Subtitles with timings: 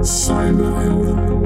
[0.00, 1.39] Welkom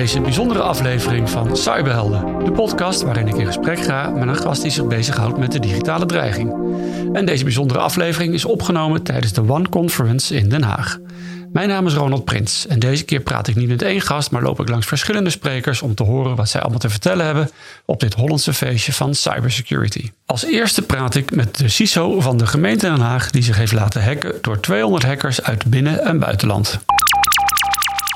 [0.00, 4.62] deze bijzondere aflevering van Cyberhelden, de podcast waarin ik in gesprek ga met een gast
[4.62, 6.54] die zich bezighoudt met de digitale dreiging.
[7.12, 10.98] En deze bijzondere aflevering is opgenomen tijdens de One Conference in Den Haag.
[11.52, 14.42] Mijn naam is Ronald Prins en deze keer praat ik niet met één gast, maar
[14.42, 17.50] loop ik langs verschillende sprekers om te horen wat zij allemaal te vertellen hebben
[17.84, 20.10] op dit Hollandse feestje van cybersecurity.
[20.26, 23.72] Als eerste praat ik met de CISO van de gemeente Den Haag, die zich heeft
[23.72, 26.80] laten hacken door 200 hackers uit binnen- en buitenland.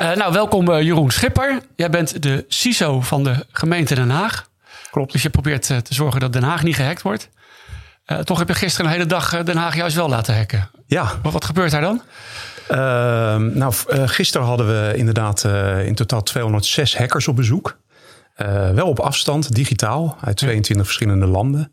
[0.04, 1.60] Uh, nou, welkom uh, Jeroen Schipper.
[1.76, 4.48] Jij bent de CISO van de gemeente Den Haag.
[4.90, 5.12] Klopt.
[5.12, 7.28] Dus je probeert uh, te zorgen dat Den Haag niet gehackt wordt.
[8.24, 10.70] toch heb je gisteren een hele dag Den Haag juist wel laten hacken.
[10.86, 11.12] Ja.
[11.22, 12.02] Wat, wat gebeurt daar dan?
[12.68, 13.74] Ehm, nou,
[14.06, 15.44] gisteren hadden we inderdaad
[15.84, 17.78] in totaal 206 hackers op bezoek.
[18.74, 21.72] wel op afstand, digitaal, uit 22 verschillende landen.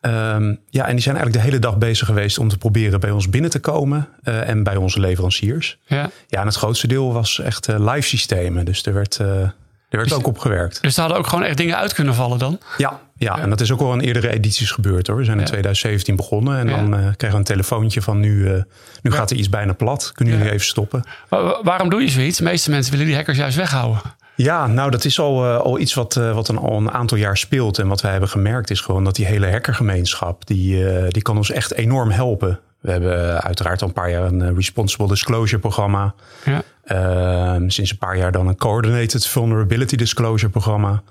[0.00, 3.10] Um, ja, en die zijn eigenlijk de hele dag bezig geweest om te proberen bij
[3.10, 5.78] ons binnen te komen uh, en bij onze leveranciers.
[5.86, 6.10] Ja.
[6.26, 8.64] ja, en het grootste deel was echt uh, live systemen.
[8.64, 9.54] Dus er werd, uh, er
[9.88, 10.82] werd dus, ook op gewerkt.
[10.82, 12.58] Dus er hadden ook gewoon echt dingen uit kunnen vallen dan?
[12.76, 13.42] Ja, ja, ja.
[13.42, 15.16] en dat is ook al in eerdere edities gebeurd hoor.
[15.16, 18.64] We zijn in 2017 begonnen en dan kregen we een telefoontje van nu,
[19.02, 20.12] nu gaat er iets bijna plat.
[20.14, 21.04] Kunnen jullie even stoppen?
[21.28, 22.38] Maar waarom doe je zoiets?
[22.38, 24.00] De meeste mensen willen die hackers juist weghouden.
[24.44, 27.18] Ja, nou dat is al, uh, al iets wat, uh, wat een, al een aantal
[27.18, 27.78] jaar speelt.
[27.78, 31.36] En wat wij hebben gemerkt is gewoon dat die hele hackergemeenschap, die, uh, die kan
[31.36, 32.60] ons echt enorm helpen.
[32.80, 36.14] We hebben uiteraard al een paar jaar een Responsible Disclosure programma.
[36.44, 36.62] Ja.
[36.84, 41.02] Ehm, sinds een paar jaar dan een Coordinated Vulnerability Disclosure programma.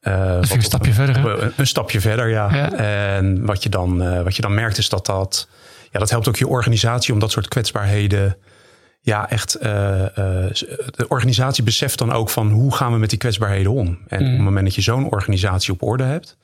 [0.00, 1.18] dat een stapje verder.
[1.18, 1.42] Hè?
[1.42, 2.54] Een, een, stapje verder, ja.
[2.54, 2.72] ja.
[2.72, 5.48] En wat je, dan, wat je dan merkt is dat dat,
[5.90, 8.36] ja, dat helpt ook je organisatie om dat soort kwetsbaarheden
[9.00, 10.06] ja, echt uh, uh,
[10.90, 13.98] de organisatie beseft dan ook van hoe gaan we met die kwetsbaarheden om.
[14.08, 14.26] En mm.
[14.26, 16.36] op het moment dat je zo'n organisatie op orde hebt,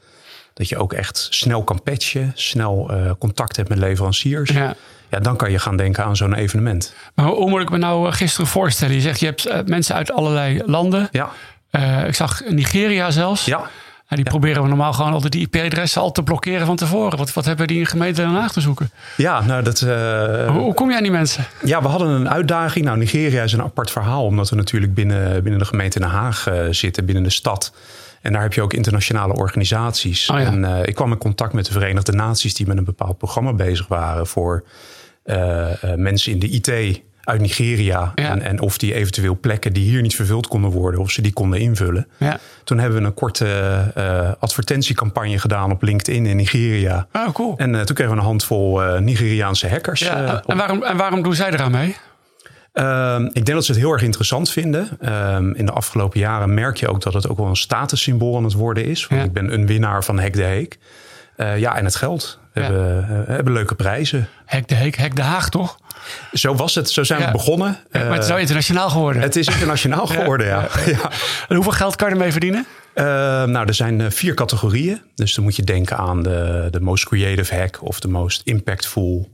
[0.54, 4.50] dat je ook echt snel kan patchen, snel uh, contact hebt met leveranciers.
[4.50, 4.74] Ja.
[5.08, 5.18] ja.
[5.18, 6.94] dan kan je gaan denken aan zo'n evenement.
[7.14, 8.94] Maar hoe moet ik me nou gisteren voorstellen?
[8.94, 11.08] Je zegt je hebt mensen uit allerlei landen.
[11.10, 11.30] Ja.
[12.06, 13.44] ik zag Nigeria zelfs.
[13.44, 13.70] Ja.
[14.08, 17.18] Die proberen we normaal gewoon altijd die IP-adressen al te blokkeren van tevoren.
[17.18, 18.90] Wat, wat hebben die in gemeente Den Haag te zoeken?
[19.16, 19.80] Ja, nou dat...
[19.80, 19.88] Uh,
[20.48, 21.44] hoe, hoe, kom jij aan die mensen?
[21.64, 22.84] Ja, we hadden een uitdaging.
[22.84, 24.24] Nou, Nigeria is een apart verhaal.
[24.24, 27.72] Omdat we natuurlijk binnen, binnen de gemeente Den Haag uh, zitten, binnen de stad.
[28.22, 30.30] En daar heb je ook internationale organisaties.
[30.30, 30.46] Oh, ja.
[30.46, 32.54] En uh, ik kwam in contact met de Verenigde Naties...
[32.54, 34.26] die met een bepaald programma bezig waren...
[34.26, 34.64] voor
[35.96, 38.12] mensen in de IT uit Nigeria.
[38.14, 38.30] Ja.
[38.30, 41.32] En, en, of die eventueel plekken die hier niet vervuld konden worden, of ze die
[41.32, 42.08] konden invullen.
[42.16, 42.38] Ja.
[42.64, 43.46] Toen hebben we een korte
[43.98, 47.06] uh, advertentiecampagne gedaan op LinkedIn in Nigeria.
[47.12, 47.54] Oh, cool.
[47.56, 50.00] En uh, toen kregen we een handvol uh, Nigeriaanse hackers.
[50.00, 51.96] Ja, en, waarom, en waarom doen zij eraan mee?
[52.74, 54.88] Uh, ik denk dat ze het heel erg interessant vinden.
[55.00, 58.44] Uh, in de afgelopen jaren merk je ook dat het ook wel een statussymbool aan
[58.44, 59.06] het worden is.
[59.06, 60.78] Want ik ben een winnaar van Hack de Heek.
[61.36, 62.38] Ja, en het geld.
[62.56, 62.70] We ja.
[62.72, 64.28] hebben, hebben, leuke prijzen.
[64.44, 65.78] Hek de Heek, Hek de Haag, toch?
[66.32, 67.26] Zo was het, zo zijn ja.
[67.26, 67.78] we begonnen.
[67.92, 69.22] Ja, maar het is wel internationaal geworden.
[69.22, 70.60] Het is internationaal geworden, ja.
[70.86, 71.10] ja.
[71.48, 72.66] En hoeveel geld kan je ermee verdienen?
[72.94, 73.04] Uh,
[73.44, 75.00] nou, er zijn vier categorieën.
[75.14, 79.30] Dus dan moet je denken aan de, de most creative hack of de most impactful.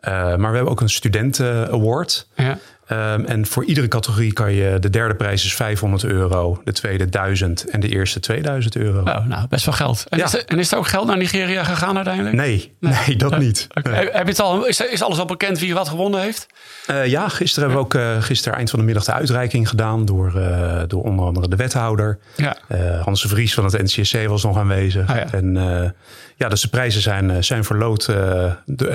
[0.00, 2.28] Uh, maar we hebben ook een studenten award.
[2.34, 2.58] Ja.
[2.92, 7.08] Um, en voor iedere categorie kan je, de derde prijs is 500 euro, de tweede
[7.08, 9.00] 1000 en de eerste 2000 euro.
[9.00, 10.06] Oh, nou, best wel geld.
[10.08, 10.24] En, ja.
[10.24, 12.36] is er, en, is er, ook geld naar Nigeria gegaan uiteindelijk?
[12.36, 13.66] Nee, nee, nee dat niet.
[13.74, 13.92] Okay.
[13.92, 14.10] Nee.
[14.10, 16.46] Heb je het al, is, is, alles al bekend wie wat gewonnen heeft?
[16.90, 20.04] Uh, ja, gisteren hebben we ook uh, gisteren eind van de middag de uitreiking gedaan
[20.04, 22.18] door, uh, door onder andere de wethouder.
[22.36, 22.56] Ja.
[23.02, 25.08] Hans de Vries van het NCSC was nog aanwezig.
[25.08, 25.32] Ah, ja.
[25.32, 25.94] En
[26.38, 28.02] ja, dus de prijzen zijn, zijn verloot,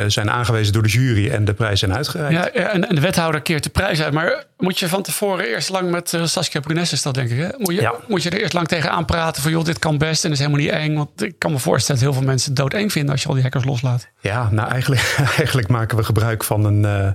[0.08, 2.54] zijn aangewezen door de jury en de prijzen zijn uitgereikt.
[2.54, 4.14] Ja, en, en de wethouder keert de prijs uit.
[4.14, 7.38] Maar moet je van tevoren eerst lang met uh, Saskia Brunes is dat denk ik
[7.38, 7.48] hè?
[7.58, 7.94] Moet je, ja.
[8.08, 10.46] moet je er eerst lang tegen aanpraten van joh, dit kan best en dat is
[10.46, 10.96] helemaal niet eng.
[10.96, 13.34] Want ik kan me voorstellen dat heel veel mensen het doodeng vinden als je al
[13.34, 14.08] die hackers loslaat.
[14.20, 16.84] Ja, nou eigenlijk, eigenlijk maken we gebruik van een...
[16.84, 17.12] Uh,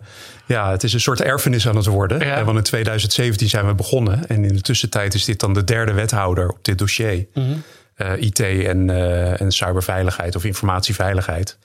[0.47, 2.27] ja, het is een soort erfenis aan het worden.
[2.27, 2.45] Ja.
[2.45, 4.27] Want in 2017 zijn we begonnen.
[4.27, 7.27] En in de tussentijd is dit dan de derde wethouder op dit dossier.
[7.35, 7.63] Mm -hmm.
[7.97, 8.91] Uh, IT en,
[9.39, 11.59] en cyberveiligheid of informatieveiligheid.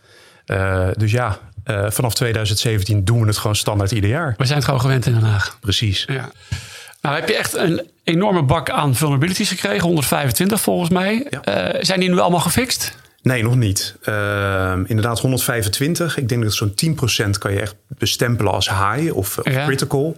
[0.97, 1.39] dus ja,
[1.87, 4.33] vanaf 2017 doen we het gewoon standaard ieder jaar.
[4.37, 5.57] We zijn het gewoon gewend in Den Haag.
[5.59, 6.05] Precies.
[6.07, 6.31] Ja.
[7.01, 11.27] Nou, heb je echt een enorme bak aan vulnerabilities gekregen, 125 volgens mij.
[11.29, 11.75] Ja.
[11.83, 12.95] Zijn die nu allemaal gefixt?
[13.21, 13.95] Nee, nog niet.
[14.05, 16.17] Uh, inderdaad, 125.
[16.17, 16.73] Ik denk dat zo'n
[17.25, 19.65] 10% kan je echt bestempelen als high of, of ja.
[19.65, 20.17] critical.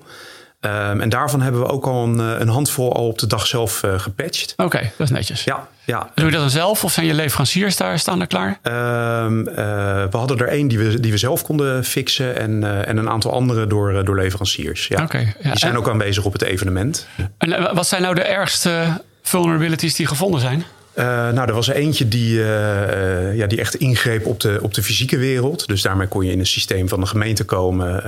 [0.64, 3.84] Ehm, en daarvan hebben we ook al een, een handvol al op de dag zelf
[3.84, 4.54] uh, gepatcht.
[4.58, 5.44] Oké, dat is netjes.
[5.44, 6.10] Ja, ja.
[6.16, 8.60] Doe je dat dan zelf of zijn je leveranciers daar staan er klaar?
[8.62, 13.10] Ehm, we hadden er één die we, die we zelf konden fixen en, en een
[13.10, 14.88] aantal andere door, door leveranciers.
[14.88, 15.04] Ja.
[15.04, 15.50] Okay, ja.
[15.50, 17.08] Die zijn ook aanwezig op het evenement.
[17.38, 20.66] En wat zijn nou de ergste vulnerabilities die gevonden zijn?
[20.96, 24.74] Uh, nou, er was er eentje die, uh, ja, die echt ingreep op de, op
[24.74, 25.68] de fysieke wereld.
[25.68, 28.04] Dus daarmee kon je in een systeem van de gemeente komen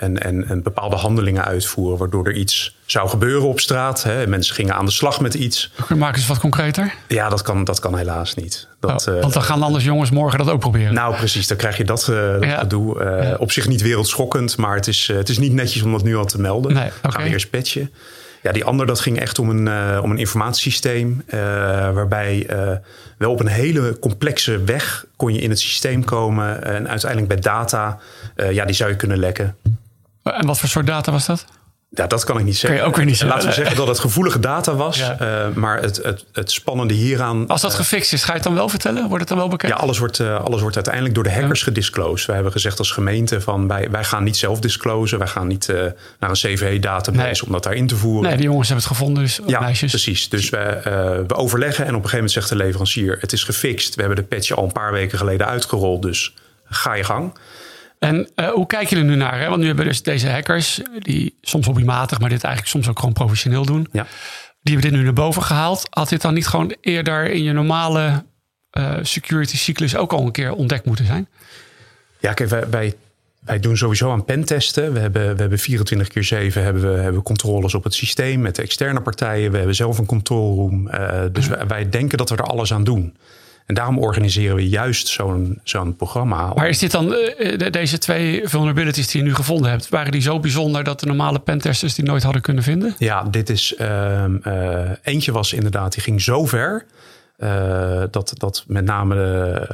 [0.00, 4.02] en, en, en, bepaalde handelingen uitvoeren, waardoor er iets zou gebeuren op straat.
[4.02, 4.26] Hè.
[4.26, 5.72] Mensen gingen aan de slag met iets.
[5.96, 6.94] Maak eens wat concreter.
[7.08, 8.68] Ja, dat kan, dat kan helaas niet.
[8.80, 10.94] Dat, oh, want dan gaan anders jongens morgen dat ook proberen.
[10.94, 11.46] Nou, precies.
[11.46, 12.58] Dan krijg je dat, dat ja.
[12.58, 13.04] gedoe.
[13.04, 13.36] Ja.
[13.38, 16.24] Op zich niet wereldschokkend, maar het is, het is niet netjes om dat nu al
[16.24, 16.72] te melden.
[16.72, 17.10] Nee, okay.
[17.10, 17.90] Gaan we eerst patchen.
[18.42, 21.22] Ja, die ander dat ging echt om een, uh, om een informatiesysteem.
[21.26, 21.40] Uh,
[21.92, 22.76] waarbij uh,
[23.18, 26.64] wel op een hele complexe weg kon je in het systeem komen.
[26.64, 27.98] En uiteindelijk bij data,
[28.50, 29.56] ja, die zou je kunnen lekken.
[30.22, 31.44] En wat voor soort data was dat?
[31.92, 32.70] Ja, dat kan ik niet zeggen.
[32.70, 33.36] Kan je ook weer niet zeggen.
[33.36, 34.98] Laten we zeggen dat het gevoelige data was.
[34.98, 35.16] Ja.
[35.20, 37.46] Uh, maar het, het, het spannende hieraan.
[37.46, 39.02] Als dat gefixt is, ga je het dan wel vertellen?
[39.02, 39.72] Wordt het dan wel bekend?
[39.72, 41.64] Ja, alles wordt, uh, alles wordt uiteindelijk door de hackers ja.
[41.64, 42.26] gedisclosed.
[42.26, 45.18] Wij hebben gezegd als gemeente: van wij, wij gaan niet zelf disclosen.
[45.18, 45.66] Wij gaan niet
[46.18, 47.46] naar een CVE-database nee.
[47.46, 48.28] om dat daarin te voeren.
[48.28, 49.22] Nee, die jongens hebben het gevonden.
[49.22, 49.90] Dus ja, meisjes.
[49.90, 50.28] precies.
[50.28, 53.94] Dus we, we overleggen en op een gegeven moment zegt de leverancier: het is gefixt.
[53.94, 56.02] We hebben de patch al een paar weken geleden uitgerold.
[56.02, 56.34] Dus
[56.64, 57.32] ga je gang.
[58.00, 59.40] En uh, hoe kijken jullie nu naar?
[59.40, 59.48] Hè?
[59.48, 62.98] Want nu hebben we dus deze hackers, die soms hobbymatig, maar dit eigenlijk soms ook
[62.98, 63.88] gewoon professioneel doen.
[63.92, 64.06] Ja.
[64.62, 65.86] Die hebben dit nu naar boven gehaald.
[65.90, 68.24] Had dit dan niet gewoon eerder in je normale
[68.78, 71.28] uh, security cyclus ook al een keer ontdekt moeten zijn?
[72.18, 72.94] Ja, kijk, wij, wij,
[73.40, 74.92] wij doen sowieso aan pentesten.
[74.92, 78.56] We hebben, we hebben 24 keer 7 hebben we, hebben controles op het systeem met
[78.56, 79.50] de externe partijen.
[79.50, 80.88] We hebben zelf een control room.
[80.88, 83.16] Uh, dus wij, wij denken dat we er alles aan doen.
[83.70, 86.52] En daarom organiseren we juist zo'n zo'n programma.
[86.54, 90.20] Maar is dit dan, uh, deze twee vulnerabilities die je nu gevonden hebt, waren die
[90.20, 92.94] zo bijzonder dat de normale pentesters die nooit hadden kunnen vinden?
[92.98, 96.84] Ja, dit is, uh, uh, eentje was inderdaad, die ging zo ver.
[97.38, 99.14] Uh, dat, dat met name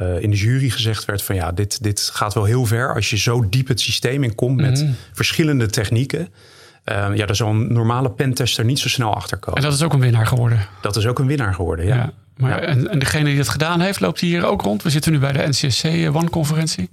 [0.01, 3.09] uh, in de jury gezegd werd van ja, dit, dit gaat wel heel ver als
[3.09, 4.91] je zo diep het systeem in komt met Mhm.
[5.13, 6.19] verschillende technieken.
[6.19, 9.61] Uh, ja, daar zal een normale pentester niet zo snel achter komen.
[9.61, 10.59] En dat is ook een winnaar geworden.
[10.81, 11.95] Dat is ook een winnaar geworden, ja.
[11.95, 12.67] ja maar Ja.
[12.67, 14.83] En, en degene die dat gedaan heeft, loopt hier ook rond?
[14.83, 15.85] We zitten nu bij de NCSC
[16.15, 16.89] One-conferentie.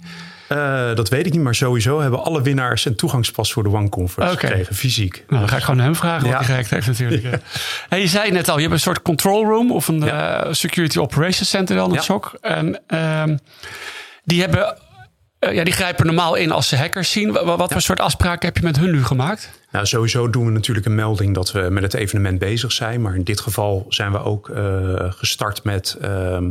[0.49, 3.89] Uh, dat weet ik niet, maar sowieso hebben alle winnaars een toegangspas voor de One
[3.89, 4.47] Conference Oké.
[4.47, 5.23] gekregen, fysiek.
[5.27, 6.37] Nou, dan ga ik gewoon hem vragen Ja.
[6.37, 7.41] wat hij heeft natuurlijk.
[7.89, 10.43] Hey, je zei net al, je hebt een soort control room of een Ja.
[10.43, 12.01] eh, security operations center dan, een Ja.
[12.01, 12.37] SOC.
[12.41, 13.37] En ehm,
[14.23, 14.77] die hebben...
[15.45, 17.31] eh, ja, die grijpen normaal in als ze hackers zien.
[17.31, 19.49] Wa- wa- Wat voor soort afspraken heb je met hun nu gemaakt?
[19.71, 23.01] Nou, sowieso doen we natuurlijk een melding dat we met het evenement bezig zijn.
[23.01, 26.45] Maar in dit geval zijn we ook uh, gestart met ehm,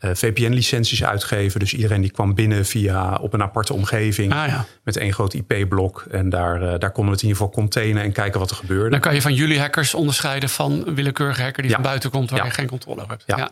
[0.00, 1.60] uh, VPN-licenties uitgeven.
[1.60, 4.64] Dus iedereen die kwam binnen via op een aparte omgeving Ah ja.
[4.84, 6.04] met één groot IP-blok.
[6.10, 8.56] En daar, uh, daar konden we het in ieder geval containen en kijken wat er
[8.56, 8.90] gebeurde.
[8.90, 11.76] Dan kan je van jullie hackers onderscheiden van een willekeurige hacker die Ja.
[11.76, 12.44] van buiten komt waar Ja.
[12.44, 13.22] je geen controle over hebt.
[13.26, 13.50] Ja.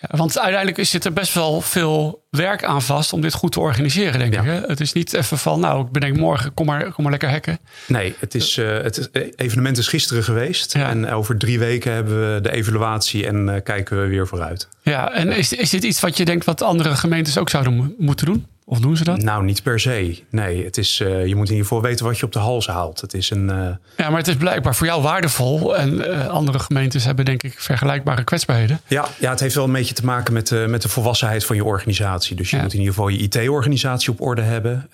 [0.00, 4.18] Want uiteindelijk zit er best wel veel werk aan vast om dit goed te organiseren,
[4.18, 4.40] denk Ja.
[4.40, 4.46] ik.
[4.46, 4.60] Hè?
[4.66, 7.58] Het is niet even van, nou, ik bedenk morgen, kom maar, kom maar lekker hacken.
[7.86, 10.72] Nee, het, is, uh, het evenement is gisteren geweest.
[10.72, 10.88] Ja.
[10.88, 14.68] En over drie weken hebben we de evaluatie en uh, kijken we weer vooruit.
[14.82, 17.94] Ja, en is, is dit iets wat je denkt wat andere gemeentes ook zouden mo-
[17.98, 18.46] moeten doen?
[18.68, 19.22] Of doen ze dat?
[19.22, 20.22] Nou, niet per se.
[20.30, 22.66] Nee, het is, uh, je moet in ieder geval weten wat je op de hals
[22.66, 23.00] haalt.
[23.00, 23.48] Het is een.
[23.48, 23.68] Uh...
[23.96, 25.76] Ja, maar het is blijkbaar voor jou waardevol.
[25.76, 28.80] En uh, andere gemeentes hebben denk ik vergelijkbare kwetsbaarheden.
[28.86, 31.64] Ja, ja, het heeft wel een beetje te maken met, met de volwassenheid van je
[31.64, 32.36] organisatie.
[32.36, 32.62] Dus je Ja.
[32.62, 34.88] moet in ieder geval je IT-organisatie op orde hebben.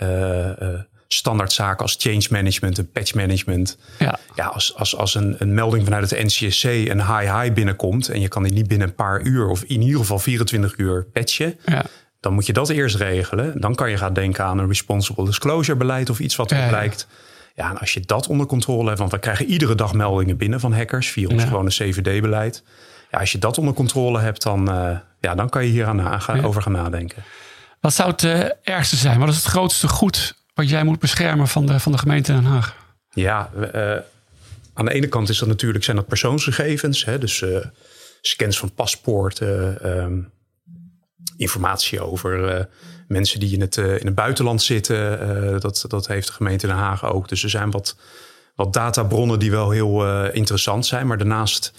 [1.09, 3.79] Standaard zaken als change management en patch management.
[3.99, 4.19] Ja.
[4.35, 8.09] Ja, als, als, als een, een melding vanuit het NCSC een high-high binnenkomt...
[8.09, 11.07] en je kan die niet binnen een paar uur of in ieder geval 24 uur
[11.13, 11.59] patchen...
[11.67, 11.85] Ja.
[12.23, 13.61] Dan moet je dat eerst regelen.
[13.61, 16.69] Dan kan je gaan denken aan een responsible disclosure beleid of iets wat er Ja,
[16.69, 17.07] blijkt.
[17.55, 20.61] Ja, en als je dat onder controle hebt, want we krijgen iedere dag meldingen binnen
[20.61, 21.49] van hackers via ons Ja.
[21.49, 22.63] gewone CVD-beleid.
[23.11, 26.01] Ja, als je dat onder controle hebt, dan, uh, ja, dan kan je hier aan,
[26.01, 26.43] aan gaan, Ja.
[26.43, 27.23] over gaan nadenken.
[27.81, 29.19] Wat zou het uh, ergste zijn?
[29.19, 32.45] Wat is het grootste goed wat jij moet beschermen van de, van de gemeente Den
[32.45, 32.77] Haag?
[33.11, 33.97] Ja, uh,
[34.75, 37.45] aan de ene kant is dat natuurlijk zijn dat persoonsgegevens, hè, dus
[38.21, 40.31] scans van paspoorten, um,
[41.43, 42.65] informatie over uh,
[43.09, 44.97] mensen die in het, uh, in het buitenland zitten.
[45.55, 47.29] Uh, dat, dat heeft de gemeente Den Haag ook.
[47.29, 47.97] Dus er zijn wat,
[48.55, 51.07] wat databronnen die wel heel interessant zijn.
[51.07, 51.73] Maar daarnaast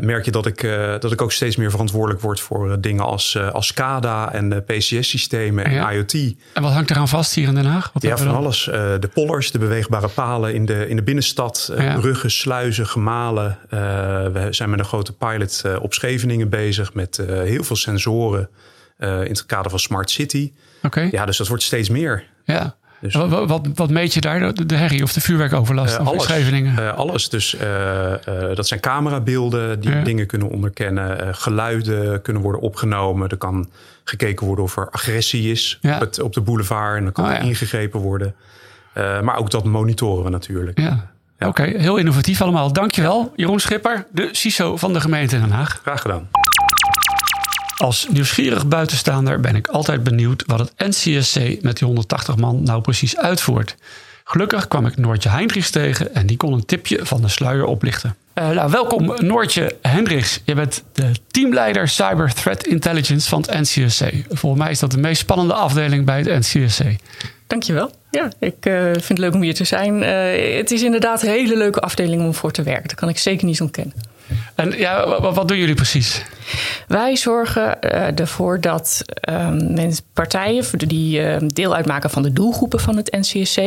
[0.00, 0.60] merk je dat ik,
[1.00, 5.72] dat ik ook steeds meer verantwoordelijk word voor dingen als, als SCADA en PCS-systemen en
[5.72, 5.90] Ja.
[5.92, 6.14] IoT.
[6.52, 7.90] En wat hangt eraan vast hier in Den Haag?
[7.92, 8.36] Wat Ja, van dan?
[8.36, 8.64] alles.
[9.00, 11.70] De pollers, de beweegbare palen in de, in de binnenstad.
[11.72, 11.98] Uh, Ja.
[11.98, 13.58] Bruggen, sluizen, gemalen.
[14.32, 18.48] We zijn met een grote pilot op Scheveningen bezig met heel veel sensoren
[18.98, 20.52] uh, in het kader van Smart City.
[20.82, 21.08] Oké, ja.
[21.10, 22.24] Ja, dus dat wordt steeds meer.
[22.44, 22.76] ja.
[23.00, 24.54] Dus, wat, wat, wat, meet je daar?
[24.54, 27.28] De, de herrie of de vuurwerkoverlast uh, alles, uh, alles.
[27.28, 27.56] Dus
[28.54, 31.34] dat zijn camerabeelden die dingen kunnen onderkennen.
[31.34, 33.28] geluiden kunnen worden opgenomen.
[33.28, 33.70] Er kan
[34.04, 36.96] gekeken worden of er agressie is op, het, op, de boulevard.
[36.96, 38.34] En dan kan oh, ingegrepen worden.
[38.94, 40.80] maar ook dat monitoren we natuurlijk.
[40.80, 41.14] Ja.
[41.38, 42.72] Oké, heel innovatief allemaal.
[42.72, 45.80] Dankjewel, Jeroen Schipper, de CISO van de gemeente Den Haag.
[45.82, 46.28] Graag gedaan.
[47.76, 52.80] Als nieuwsgierig buitenstaander ben ik altijd benieuwd wat het NCSC met die 180 man nou
[52.80, 53.76] precies uitvoert.
[54.24, 58.16] Gelukkig kwam ik Noortje Heinrichs tegen en die kon een tipje van de sluier oplichten.
[58.34, 60.40] Uh, nou, welkom Noortje Hendricks.
[60.44, 64.04] Je bent de teamleider Cyber Threat Intelligence van het NCSC.
[64.28, 66.82] Volgens mij is dat de meest spannende afdeling bij het NCSC.
[67.46, 67.90] Dankjewel.
[68.10, 70.02] Ja, ik uh, vind het leuk om hier te zijn.
[70.02, 72.88] Uh, het is inderdaad een hele leuke afdeling om voor te werken.
[72.88, 73.94] Dat kan ik zeker niet ontkennen.
[74.54, 76.24] En ja, wat, wat doen jullie precies?
[76.88, 82.96] Wij zorgen uh, ervoor dat um, partijen die uh, deel uitmaken van de doelgroepen van
[82.96, 83.58] het NCSC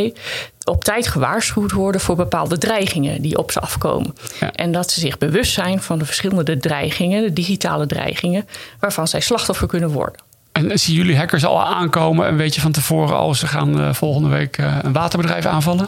[0.64, 4.16] op tijd gewaarschuwd worden voor bepaalde dreigingen die op ze afkomen.
[4.40, 4.52] Ja.
[4.52, 8.48] En dat ze zich bewust zijn van de verschillende dreigingen, de digitale dreigingen,
[8.80, 10.27] waarvan zij slachtoffer kunnen worden.
[10.58, 13.94] En zien jullie hackers al aankomen en weet je van tevoren als ze gaan uh,
[13.94, 15.88] volgende week uh, een waterbedrijf aanvallen?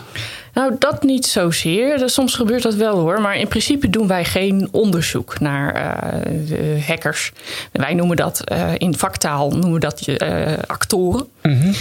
[0.53, 2.09] Nou, dat niet zozeer.
[2.09, 3.21] Soms gebeurt dat wel hoor.
[3.21, 7.31] Maar in principe doen wij geen onderzoek naar uh, hackers.
[7.71, 8.43] Wij noemen dat
[8.77, 10.05] in vaktaal noemen we dat
[10.67, 11.27] actoren.
[11.41, 11.73] Mm -hmm.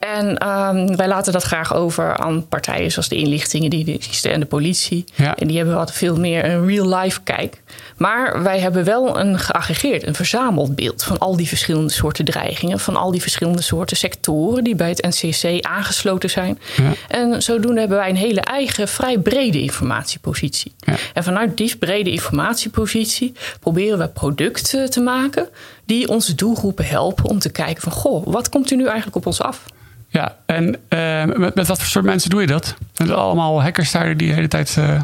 [0.00, 5.04] En um, wij laten dat graag over aan partijen zoals de inlichtingendiensten en de politie.
[5.14, 5.36] Ja.
[5.36, 7.59] En die hebben wat veel meer een real-life kijk.
[7.96, 12.80] Maar wij hebben wel een geaggregeerd, een verzameld beeld van al die verschillende soorten dreigingen,
[12.80, 16.58] van al die verschillende soorten sectoren die bij het NCC aangesloten zijn.
[16.76, 16.92] Ja.
[17.08, 20.74] En zodoende hebben wij een hele eigen, vrij brede informatiepositie.
[20.78, 20.94] Ja.
[21.14, 25.48] En vanuit die brede informatiepositie proberen we producten te maken
[25.84, 29.26] die onze doelgroepen helpen om te kijken van goh, wat komt er nu eigenlijk op
[29.26, 29.62] ons af?
[30.08, 32.74] Ja, en uh, met, met, wat voor soort mensen doe je dat?
[32.96, 35.00] Met allemaal hackers daar die de hele tijd uh,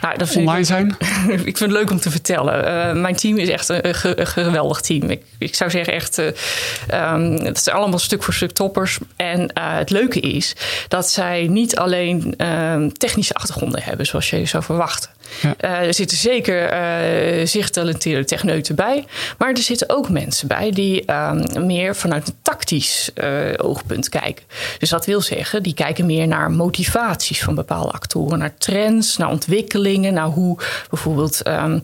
[0.00, 0.96] nou, dat online ik, zijn?
[1.50, 2.64] ik vind het leuk om te vertellen.
[2.64, 3.80] Uh, mijn team is echt een,
[4.20, 5.10] een geweldig team.
[5.10, 8.98] Ik, ik, zou zeggen echt, um, het zijn allemaal stuk voor stuk toppers.
[9.16, 10.56] En het leuke is
[10.88, 15.10] dat zij niet alleen ehm, technische achtergronden hebben, zoals je zou verwachten.
[15.42, 15.54] Ja.
[15.60, 19.04] Uh, er zitten zeker uh, zeer getalenteerde techneuten bij.
[19.38, 24.44] Maar er zitten ook mensen bij die uh, meer vanuit een tactisch uh, oogpunt kijken.
[24.78, 29.30] Dus dat wil zeggen, die kijken meer naar motivaties van bepaalde actoren, naar trends, naar
[29.30, 30.58] ontwikkelingen, naar hoe
[30.90, 31.80] bijvoorbeeld um,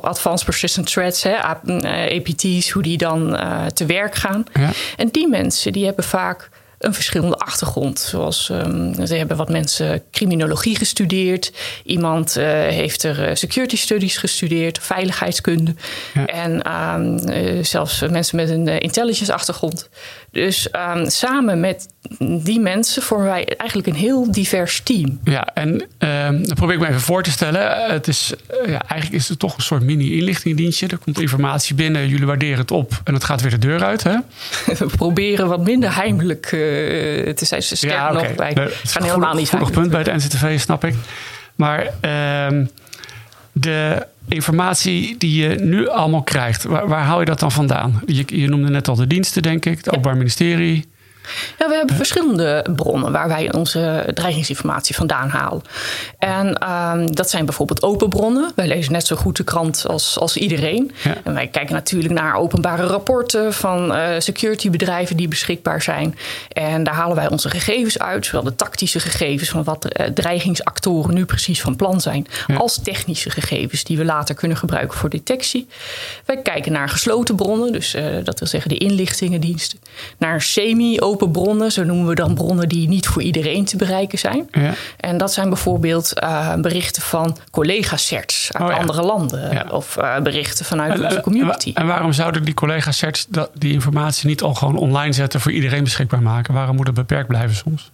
[0.00, 1.36] advanced persistent threats, hè,
[2.16, 3.38] APT's, hoe die dan
[3.74, 4.44] te werk gaan.
[4.52, 4.70] Ja.
[4.96, 7.98] En die mensen die hebben vaak een verschillende achtergrond.
[7.98, 11.52] Zoals um, ze hebben wat mensen criminologie gestudeerd.
[11.84, 15.74] Iemand uh, heeft er uh, security studies gestudeerd, veiligheidskunde.
[16.14, 16.26] Ja.
[16.26, 19.88] En um, uh, zelfs mensen met een intelligence achtergrond.
[20.36, 21.88] Dus um, samen met
[22.18, 25.20] die mensen vormen wij eigenlijk een heel divers team.
[25.24, 27.90] Ja, en dan probeer ik me even voor te stellen.
[27.90, 28.32] Het is,
[28.66, 30.86] ja, eigenlijk is het toch een soort mini-inlichtingendienstje.
[30.86, 34.02] Er komt informatie binnen, jullie waarderen het op en het gaat weer de deur uit.
[34.02, 34.16] Hè?
[34.78, 37.62] We proberen wat minder heimelijk uh, te zijn.
[37.62, 38.28] Sterk ja, okay.
[38.28, 40.94] nog, wij nee, gaan helemaal niet punt bij het NCTV, snap ik.
[41.54, 42.64] Maar uh,
[43.52, 48.00] de informatie die je nu allemaal krijgt, waar, waar haal je dat dan vandaan?
[48.06, 50.86] Je, je noemde net al de diensten, denk ik, het Openbaar Ministerie.
[51.58, 55.62] Ja, we hebben verschillende bronnen waar wij onze dreigingsinformatie vandaan halen.
[56.18, 58.52] En um, dat zijn bijvoorbeeld open bronnen.
[58.54, 60.92] Wij lezen net zo goed de krant als, als iedereen.
[61.02, 61.14] Ja.
[61.24, 66.18] En wij kijken natuurlijk naar openbare rapporten van uh, securitybedrijven die beschikbaar zijn.
[66.52, 71.14] En daar halen wij onze gegevens uit, zowel de tactische gegevens van wat uh, dreigingsactoren
[71.14, 72.54] nu precies van plan zijn, ja.
[72.54, 75.68] als technische gegevens die we later kunnen gebruiken voor detectie.
[76.24, 79.78] Wij kijken naar gesloten bronnen, dus uh, dat wil zeggen de inlichtingendiensten,
[80.18, 81.72] naar semi-open open bronnen.
[81.72, 84.48] Zo noemen we dan bronnen die niet voor iedereen te bereiken zijn.
[84.50, 84.74] Ja.
[84.96, 88.80] En dat zijn bijvoorbeeld uh, berichten van collega-certs uit oh, ja.
[88.80, 89.52] andere landen.
[89.52, 89.66] Ja.
[89.70, 91.70] Of uh, berichten vanuit onze community.
[91.74, 96.22] En waarom zouden die collega-certs die informatie niet al gewoon online zetten voor iedereen beschikbaar
[96.22, 96.54] maken?
[96.54, 97.90] Waarom moet het beperkt blijven soms?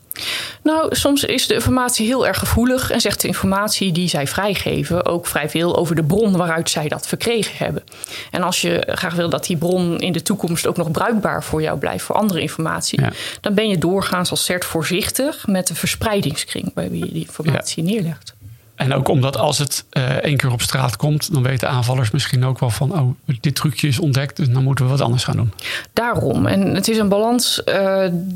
[0.62, 5.06] Nou, soms is de informatie heel erg gevoelig en zegt de informatie die zij vrijgeven
[5.06, 7.82] ook vrij veel over de bron waaruit zij dat verkregen hebben.
[8.30, 11.62] En als je graag wil dat die bron in de toekomst ook nog bruikbaar voor
[11.62, 13.12] jou blijft voor andere informatie, ja.
[13.40, 17.90] dan ben je doorgaans als CERT voorzichtig met de verspreidingskring waar je die informatie ja.
[17.90, 18.34] neerlegt.
[18.74, 22.44] En ook omdat als het uh, één keer op straat komt, dan weten aanvallers misschien
[22.44, 25.36] ook wel van, oh, dit trucje is ontdekt, dus dan moeten we wat anders gaan
[25.36, 25.52] doen.
[25.92, 26.46] Daarom.
[26.46, 27.74] En het is een balans uh,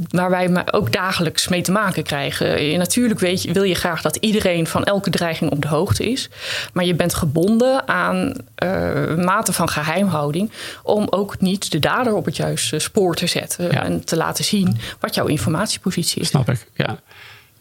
[0.08, 2.78] waar wij ook dagelijks mee te maken krijgen.
[2.78, 6.28] Natuurlijk weet je, wil je graag dat iedereen van elke dreiging op de hoogte is.
[6.72, 8.32] Maar je bent gebonden aan
[8.64, 10.50] uh, mate van geheimhouding
[10.82, 13.70] om ook niet de dader op het juiste spoor te zetten.
[13.70, 16.28] En te laten zien wat jouw informatiepositie is.
[16.28, 16.98] Snap ik, ja.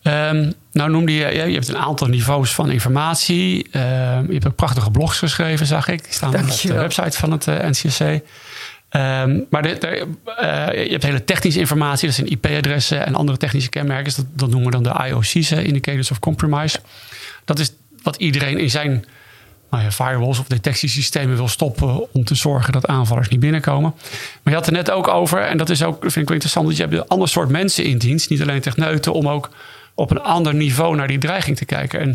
[0.07, 3.67] Um, nou noemde je, je hebt een aantal niveaus van informatie.
[3.71, 6.03] Um, je hebt ook prachtige blogs geschreven, zag ik.
[6.03, 7.99] Die staan op de website van het uh, eh, NCSC.
[7.99, 8.21] Um,
[8.89, 10.07] ehm, maar de, de,
[10.41, 14.13] uh, je hebt hele technische informatie, dat zijn IP-adressen en andere technische kenmerken.
[14.15, 16.79] Dat, dat noemen we dan de IOC's, Indicators of Compromise.
[17.45, 19.05] Dat is wat iedereen in zijn
[19.69, 23.93] nou ja, firewalls of detectiesystemen wil stoppen om te zorgen dat aanvallers niet binnenkomen.
[24.43, 26.67] Maar je had er net ook over, en dat is ook, vind ik wel interessant,
[26.67, 29.49] dat je hebt een ander soort mensen in dienst, niet alleen techneuten, om ook
[29.95, 31.99] op een ander niveau naar die dreiging te kijken.
[31.99, 32.11] En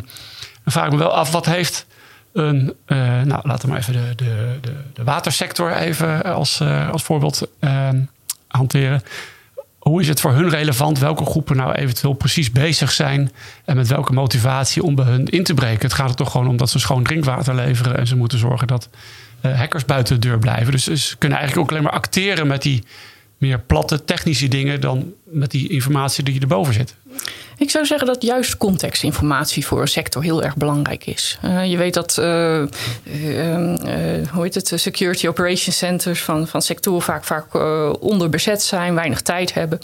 [0.64, 1.86] dan vraag ik me wel af, wat heeft
[2.32, 6.90] een, uh, nou laten we maar even de, de, de, de watersector even als, uh,
[6.90, 7.48] als voorbeeld
[8.46, 9.02] hanteren.
[9.78, 13.32] Hoe is het voor hun relevant welke groepen nou eventueel precies bezig zijn
[13.64, 15.82] en met welke motivatie om bij hun in te breken?
[15.82, 18.66] Het gaat er toch gewoon om dat ze schoon drinkwater leveren en ze moeten zorgen
[18.66, 18.88] dat
[19.40, 20.72] hackers buiten de deur blijven.
[20.72, 22.84] Dus ze kunnen eigenlijk ook alleen maar acteren met die
[23.38, 26.94] meer platte technische dingen dan met die informatie die erboven zit.
[27.60, 31.38] Ik zou zeggen dat juist contextinformatie voor een sector heel erg belangrijk is.
[31.44, 32.24] Uh, je weet dat, uh,
[34.32, 37.54] hoe heet het, security operation centers van, van sectoren vaak, vaak
[38.00, 39.78] onderbezet zijn, weinig tijd hebben.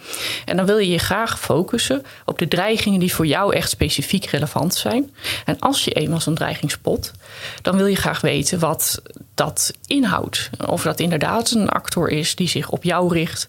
[0.45, 4.25] En dan wil je je graag focussen op de dreigingen die voor jou echt specifiek
[4.25, 5.14] relevant zijn.
[5.45, 7.12] En als je eenmaal zo'n dreiging spot,
[7.62, 9.02] dan wil je graag weten wat
[9.35, 10.50] dat inhoudt.
[10.66, 13.49] Of dat inderdaad een actor is die zich op jou richt.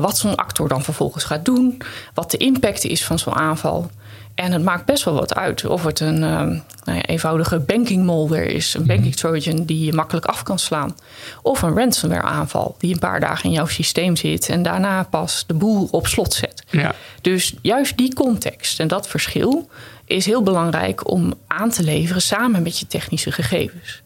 [0.00, 1.82] wat zo'n actor dan vervolgens gaat doen.
[2.14, 3.90] Wat de impact is van zo'n aanval
[4.34, 8.04] en het maakt best wel wat uit of het een uh, nou ja, eenvoudige banking
[8.04, 9.16] malware is, een banking mhm.
[9.16, 10.96] trojan die je makkelijk af kan slaan,
[11.42, 15.44] of een ransomware aanval die een paar dagen in jouw systeem zit en daarna pas
[15.46, 16.64] de boel op slot zet.
[16.70, 16.94] Ja.
[17.20, 19.68] Dus juist die context en dat verschil
[20.04, 24.02] is heel belangrijk om aan te leveren samen met je technische gegevens.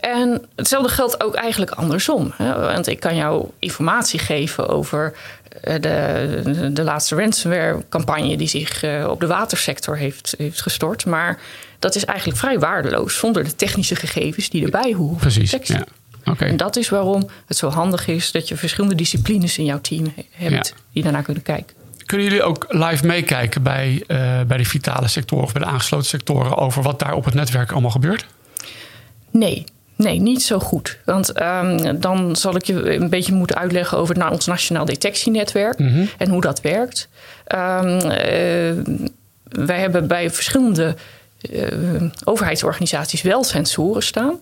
[0.00, 2.32] En hetzelfde geldt ook eigenlijk andersom.
[2.36, 2.60] Hè?
[2.60, 5.16] Want ik kan jou informatie geven over
[5.60, 11.06] de, de, laatste ransomware-campagne die zich eh, op de watersector heeft, heeft gestort.
[11.06, 11.40] Maar
[11.78, 15.16] dat is eigenlijk vrij waardeloos zonder de technische gegevens die erbij horen.
[15.16, 15.50] Precies.
[15.50, 15.84] Ja.
[16.24, 16.48] Okay.
[16.48, 20.14] En dat is waarom het zo handig is dat je verschillende disciplines in jouw team
[20.30, 21.76] hebt die daarna kunnen kijken.
[22.06, 26.06] Kunnen jullie ook live meekijken bij, uh, bij de vitale sectoren of bij de aangesloten
[26.06, 28.26] sectoren over wat daar op het netwerk allemaal gebeurt?
[29.30, 29.64] Nee,
[29.96, 30.98] Nee, niet zo goed.
[31.04, 35.78] Want um, dan zal ik je een beetje moeten uitleggen over nou, ons nationaal detectienetwerk
[35.78, 36.08] mm -hmm.
[36.18, 37.08] en hoe dat werkt.
[37.54, 39.00] Um, uh,
[39.48, 40.94] wij hebben bij verschillende
[41.50, 44.40] uh, overheidsorganisaties wel sensoren staan.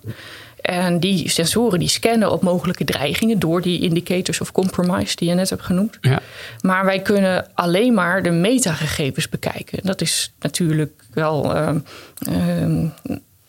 [0.61, 5.35] En die sensoren die scannen op mogelijke dreigingen door die indicators of compromise die je
[5.35, 5.99] net hebt genoemd.
[6.01, 6.21] Ja.
[6.61, 9.79] Maar wij kunnen alleen maar de metagegevens bekijken.
[9.83, 11.57] Dat is natuurlijk wel.
[11.57, 11.71] Uh,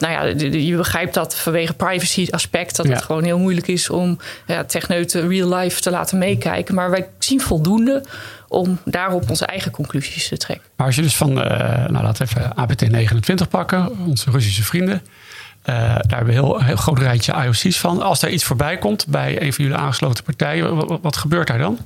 [0.04, 4.18] nou ja, je begrijpt dat vanwege privacy aspect dat het gewoon heel moeilijk is om
[4.48, 6.76] ja, techneuten real life te laten meekijken.
[6.76, 8.04] Maar wij zien voldoende
[8.48, 10.68] om daarop onze eigen conclusies te trekken.
[10.76, 11.46] Maar als je dus van, uh,
[11.88, 15.02] nou laten we even APT 29 pakken, onze Russische vrienden.
[15.66, 18.02] Uh, daar hebben we een heel, heel groot rijtje IOC's van.
[18.02, 21.58] Als daar iets voorbij komt bij een van jullie aangesloten partijen, wat, wat gebeurt daar
[21.58, 21.80] dan?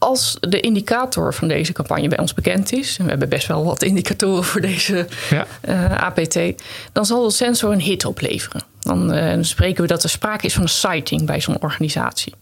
[0.00, 3.64] Als de indicator van deze campagne bij ons bekend is, en we hebben best wel
[3.64, 5.46] wat indicatoren voor deze ja.
[5.68, 6.38] uh, APT,
[6.92, 8.62] dan zal de sensor een hit opleveren.
[8.80, 12.34] Dan uh, spreken we dat er sprake is van een sighting bij zo'n organisatie.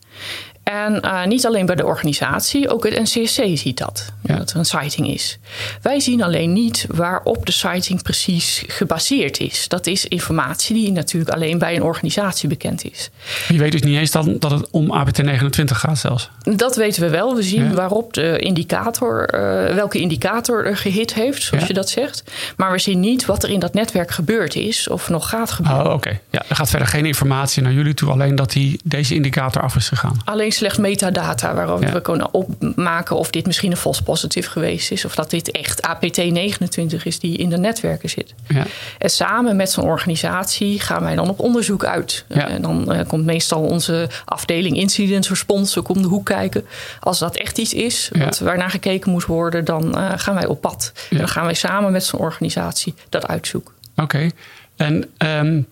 [0.69, 4.65] En uh, niet alleen bij de organisatie, ook het NCSC ziet dat, dat er een
[4.65, 5.39] sighting is.
[5.83, 9.69] Wij zien alleen niet waarop de sighting precies gebaseerd is.
[9.69, 13.11] Dat is informatie die natuurlijk alleen bij een organisatie bekend is.
[13.49, 16.31] Je weet dus niet eens dan dat het om ABT29 gaat zelfs?
[16.43, 17.35] Dat weten we wel.
[17.35, 22.23] We zien waarop de indicator, uh, welke indicator er gehit heeft, zoals je dat zegt.
[22.57, 25.87] Maar we zien niet wat er in dat netwerk gebeurd is of nog gaat gebeuren.
[25.87, 26.21] Oh, oké.
[26.31, 29.77] Ja, er gaat verder geen informatie naar jullie toe, alleen dat die, deze indicator af
[29.77, 30.21] is gegaan.
[30.25, 35.05] Alleen slechts metadata waarover we kunnen opmaken of dit misschien een false positive geweest is.
[35.05, 38.35] Of dat dit echt APT29 is die in de netwerken zit.
[38.49, 38.65] Ja.
[38.99, 42.25] En samen met zo'n organisatie gaan wij dan op onderzoek uit.
[42.29, 46.67] En dan uh, komt meestal onze afdeling incident response ook om de hoek kijken.
[47.01, 50.61] Als dat echt iets is wat, waarnaar gekeken moet worden, dan uh, gaan wij op
[50.61, 50.93] pad.
[51.11, 53.75] En dan gaan wij samen met zo'n organisatie dat uitzoeken.
[53.97, 54.31] Oké.
[54.77, 55.67] En um,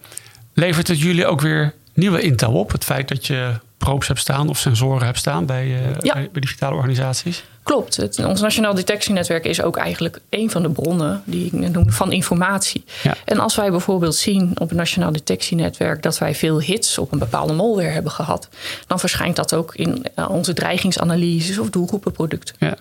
[0.55, 2.73] levert het jullie ook weer nieuwe intel op?
[2.73, 3.55] Het feit dat je
[3.87, 7.45] probes hebt staan of sensoren hebt staan bij, uh, bij, digitale organisaties.
[7.63, 7.97] Klopt.
[7.97, 12.13] Het, ons Nationaal Detectienetwerk is ook eigenlijk een van de bronnen die ik noem van
[12.13, 12.85] informatie.
[13.03, 13.15] Ja.
[13.25, 17.19] En als wij bijvoorbeeld zien op het Nationaal Detectienetwerk dat wij veel hits op een
[17.19, 18.49] bepaalde malware hebben gehad,
[18.87, 22.55] dan verschijnt dat ook in onze dreigingsanalyses of doelgroepenproducten.
[22.59, 22.77] Ja.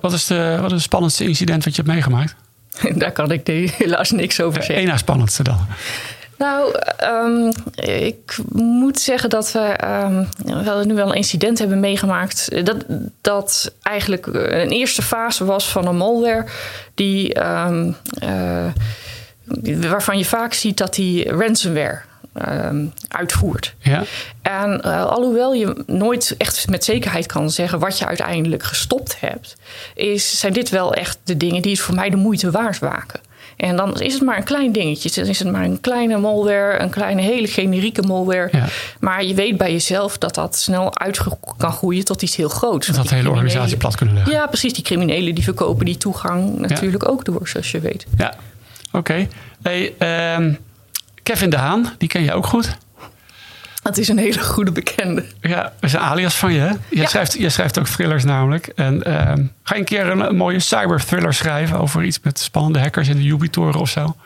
[0.00, 2.34] Wat is, de, wat is het spannendste incident wat je hebt meegemaakt?
[3.02, 4.88] Daar kan ik helaas niks over zeggen.
[4.88, 5.66] Eén spannendste dan.
[6.38, 6.74] Nou,
[7.04, 12.66] um, ik moet zeggen dat we, um, we nu wel een incident hebben meegemaakt.
[12.66, 12.84] Dat,
[13.20, 16.44] dat eigenlijk een eerste fase was van een malware
[16.94, 18.66] die, um, uh,
[19.90, 22.00] waarvan je vaak ziet dat die ransomware
[23.08, 23.74] uitvoert.
[23.78, 24.04] Ja.
[24.42, 29.56] En uh, alhoewel je nooit echt met zekerheid kan zeggen wat je uiteindelijk gestopt hebt,
[29.94, 33.20] is, zijn dit wel echt de dingen die het voor mij de moeite waard maken.
[33.58, 35.10] En dan is het maar een klein dingetje.
[35.20, 38.48] Dan is het maar een kleine malware, een kleine hele generieke malware.
[38.52, 38.66] Ja.
[39.00, 41.20] Maar je weet bij jezelf dat dat snel uit
[41.56, 42.86] kan groeien tot iets heel groots.
[42.86, 44.32] Dat dat de hele organisatie plat kunnen leggen.
[44.32, 44.72] Ja, precies.
[44.72, 48.06] Die criminelen die verkopen die toegang natuurlijk ook door, zoals je weet.
[48.16, 48.34] Ja,
[48.92, 49.28] oké.
[49.62, 49.94] Hey,
[50.36, 50.58] um,
[51.22, 52.76] Kevin de Haan, die ken je ook goed.
[53.82, 55.24] Het is een hele goede bekende.
[55.40, 56.76] Ja, dat is een alias van je.
[56.90, 58.66] Je, schrijft, je schrijft ook thrillers namelijk.
[58.66, 62.38] En ehm, ga je een keer een, een mooie cyber thriller schrijven over iets met
[62.38, 64.16] spannende hackers in de Jupitoren of zo?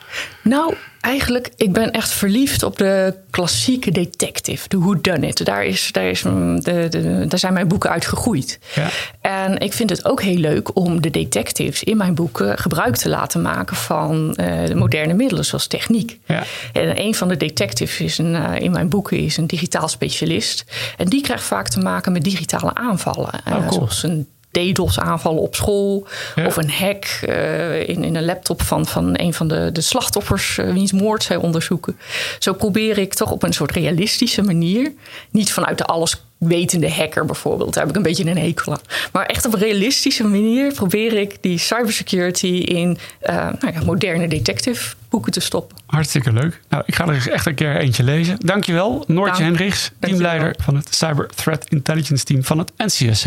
[0.41, 5.45] Nou, eigenlijk, ik ben echt verliefd op de klassieke detective, de whodunit.
[5.45, 8.59] Daar, is, daar, is, mm, de, de, daar zijn mijn boeken uit gegroeid.
[8.75, 8.89] Ja.
[9.21, 13.09] En ik vind het ook heel leuk om de detectives in mijn boeken gebruik te
[13.09, 16.19] laten maken van uh, de moderne middelen, zoals techniek.
[16.25, 16.43] Ja.
[16.73, 20.65] En een van de detectives is een, uh, in mijn boeken is een digitaal specialist.
[20.97, 23.29] En die krijgt vaak te maken met digitale aanvallen.
[23.47, 23.71] Uh, oh, cool.
[23.71, 26.07] Zoals een DDoS-aanvallen op school.
[26.45, 30.57] Of een hack uh, in, in een laptop van, van een van de, de slachtoffers,
[30.57, 31.97] uh, wiens moord zij onderzoeken.
[32.39, 34.91] Zo probeer ik toch op een soort realistische manier,
[35.31, 37.73] niet vanuit de alles wetende hacker bijvoorbeeld.
[37.73, 38.79] Daar heb ik een beetje een hekel aan.
[39.11, 44.27] Maar echt op een realistische manier probeer ik die cybersecurity in uh, nou ja, moderne
[44.27, 45.77] detective boeken te stoppen.
[45.85, 46.61] Hartstikke leuk.
[46.69, 48.37] Nou, ik ga er echt een keer eentje lezen.
[48.39, 49.57] Dankjewel, Noortje Dank.
[49.57, 53.25] Hendricks, teamleider van het Cyber Threat Intelligence Team van het NCSC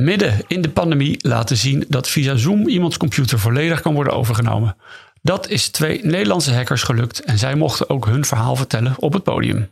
[0.00, 4.76] midden in de pandemie laten zien dat via Zoom iemands computer volledig kan worden overgenomen.
[5.22, 9.22] Dat is twee Nederlandse hackers gelukt en zij mochten ook hun verhaal vertellen op het
[9.22, 9.68] podium.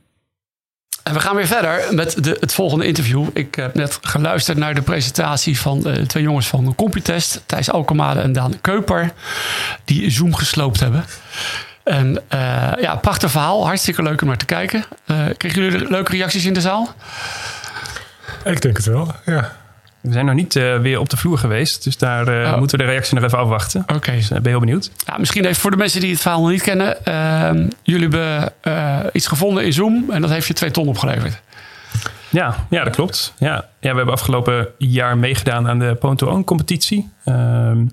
[1.02, 3.26] En we gaan weer verder met de, het volgende interview.
[3.32, 8.20] Ik heb net geluisterd naar de presentatie van de twee jongens van Computest, Thijs Alkemade
[8.20, 9.12] en Daan Keuper,
[9.84, 11.04] die Zoom gesloopt hebben.
[11.84, 14.84] En uh, ja, prachtig verhaal, hartstikke leuk om naar te kijken.
[15.06, 16.94] Uh, kregen jullie leuke reacties in de zaal?
[18.44, 19.56] Ik denk het wel, ja.
[20.08, 21.84] We zijn nog niet uh, weer op de vloer geweest.
[21.84, 22.58] Dus daar uh, oh.
[22.58, 23.80] moeten we de reactie nog even afwachten.
[23.80, 23.94] Oké.
[23.94, 24.16] Okay.
[24.16, 24.90] Dus, uh, ben heel benieuwd.
[25.06, 27.04] Ja, misschien even voor de mensen die het verhaal nog niet kennen.
[27.04, 30.04] Ehm, jullie hebben iets gevonden in Zoom.
[30.10, 31.40] En dat heeft je twee ton opgeleverd.
[32.30, 33.34] Ja, ja dat klopt.
[33.38, 33.54] Ja.
[33.80, 37.10] Ja, we hebben afgelopen jaar meegedaan aan de Pwn-to-Own competitie.
[37.24, 37.86] Ehm,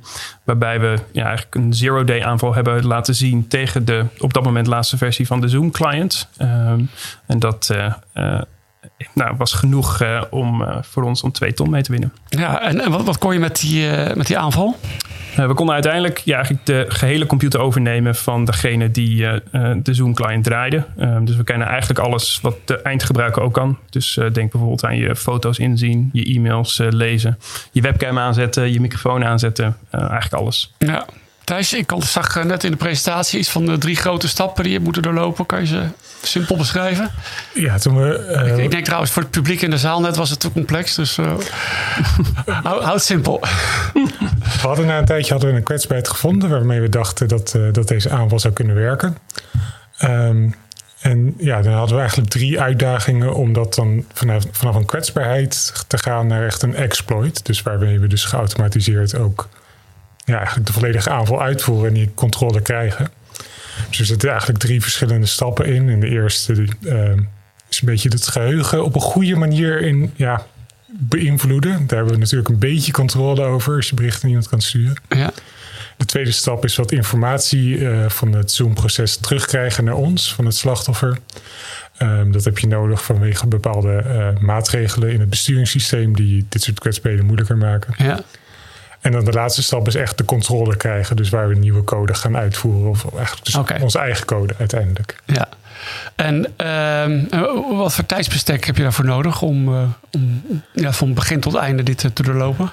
[0.43, 4.67] waarbij we ja, eigenlijk een zero-day aanval hebben laten zien tegen de op dat moment
[4.67, 6.27] laatste versie van de Zoom client.
[6.37, 6.81] Ehm,
[7.25, 7.75] en dat
[9.13, 12.13] nou, was genoeg uh, om uh, voor ons om twee ton mee te winnen.
[12.29, 14.75] Ja, en, en wat, wat kon je met die, uh, met die aanval?
[15.35, 19.27] we konden uiteindelijk ja, eigenlijk de gehele computer overnemen van degene die
[19.81, 20.83] de Zoom-client draaide.
[20.97, 23.77] Ehm, dus we kennen eigenlijk alles wat de eindgebruiker ook kan.
[23.89, 27.37] Dus denk bijvoorbeeld aan je foto's inzien, je e-mails lezen,
[27.71, 29.77] je webcam aanzetten, je microfoon aanzetten.
[29.91, 30.73] eigenlijk alles.
[30.77, 31.05] Ja.
[31.45, 34.79] Thijs, ik zag net in de presentatie iets van de drie grote stappen die je
[34.79, 35.45] moet doorlopen.
[35.45, 35.83] Kan je ze
[36.21, 37.11] simpel beschrijven?
[37.53, 38.35] Ja, toen we.
[38.45, 40.51] Uh, ik, ik, denk trouwens voor het publiek in de zaal net was het te
[40.51, 40.95] complex.
[40.95, 41.33] Dus uh,
[42.45, 43.39] houd, houd simpel.
[44.61, 47.73] we hadden na een tijdje hadden we een kwetsbaarheid gevonden waarmee we dachten dat, uh,
[47.73, 49.17] dat deze aanval zou kunnen werken.
[50.03, 50.55] Um,
[50.99, 55.83] en ja, dan hadden we eigenlijk drie uitdagingen om dat dan vanaf, vanaf een kwetsbaarheid
[55.87, 57.45] te gaan naar echt een exploit.
[57.45, 59.47] Dus waarbij we dus geautomatiseerd ook
[60.25, 63.09] ja, eigenlijk de volledige aanval uitvoeren en die controle krijgen.
[63.89, 65.89] Dus er zitten eigenlijk drie verschillende stappen in.
[65.89, 67.09] En de eerste uh,
[67.69, 70.45] is een beetje het geheugen op een goede manier in ja,
[70.87, 71.87] beïnvloeden.
[71.87, 75.01] Daar hebben we natuurlijk een beetje controle over als je berichten aan iemand kan sturen.
[75.09, 75.31] Ja.
[75.97, 80.55] De tweede stap is wat informatie uh, van het Zoom-proces terugkrijgen naar ons, van het
[80.55, 81.17] slachtoffer.
[82.01, 86.79] Um, dat heb je nodig vanwege bepaalde uh, maatregelen in het besturingssysteem die dit soort
[86.79, 87.93] kwetsbaarheden moeilijker maken.
[87.97, 88.23] Ja.
[89.05, 91.15] En dan de laatste stap is echt de controle krijgen.
[91.15, 92.89] Dus waar we nieuwe code gaan uitvoeren.
[92.89, 95.15] Of eigenlijk dus onze eigen code uiteindelijk.
[95.25, 95.47] Ja.
[96.15, 96.45] En
[97.33, 100.41] uh, wat voor tijdsbestek heb je daarvoor nodig om, uh, om
[100.73, 102.71] ja, van begin tot einde dit te doorlopen?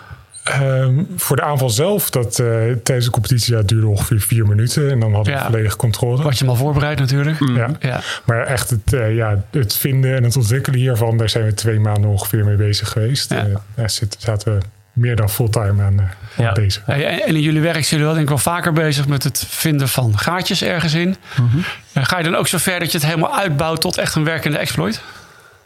[0.61, 2.47] Um, voor de aanval zelf, dat uh,
[2.83, 4.91] tijdens de competitie ja, duurde ongeveer vier minuten.
[4.91, 5.47] En dan hadden we ja.
[5.47, 6.23] volledige controle.
[6.23, 7.41] Wat je hem al voorbereid natuurlijk.
[7.41, 7.57] Mm.
[7.57, 7.69] Ja.
[7.81, 8.01] ja.
[8.25, 11.81] Maar echt het, uh, ja, het vinden en het ontwikkelen hiervan, daar zijn we twee
[11.81, 13.31] maanden ongeveer mee bezig geweest.
[13.31, 13.47] Ja.
[13.47, 14.61] Uh, daar zaten we
[14.93, 16.53] meer dan fulltime aan ja.
[16.53, 16.87] bezig.
[16.87, 19.89] En in jullie werk zijn jullie wel denk ik wel vaker bezig met het vinden
[19.89, 21.17] van gaatjes ergens in.
[21.37, 21.65] Mm -hmm.
[22.05, 24.59] Ga je dan ook zo ver dat je het helemaal uitbouwt tot echt een werkende
[24.59, 25.03] exploit?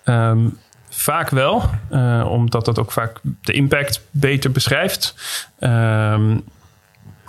[0.05, 0.59] Um,
[0.89, 5.15] Vaak wel, uh, omdat dat ook vaak de impact beter beschrijft.
[5.61, 6.45] Um,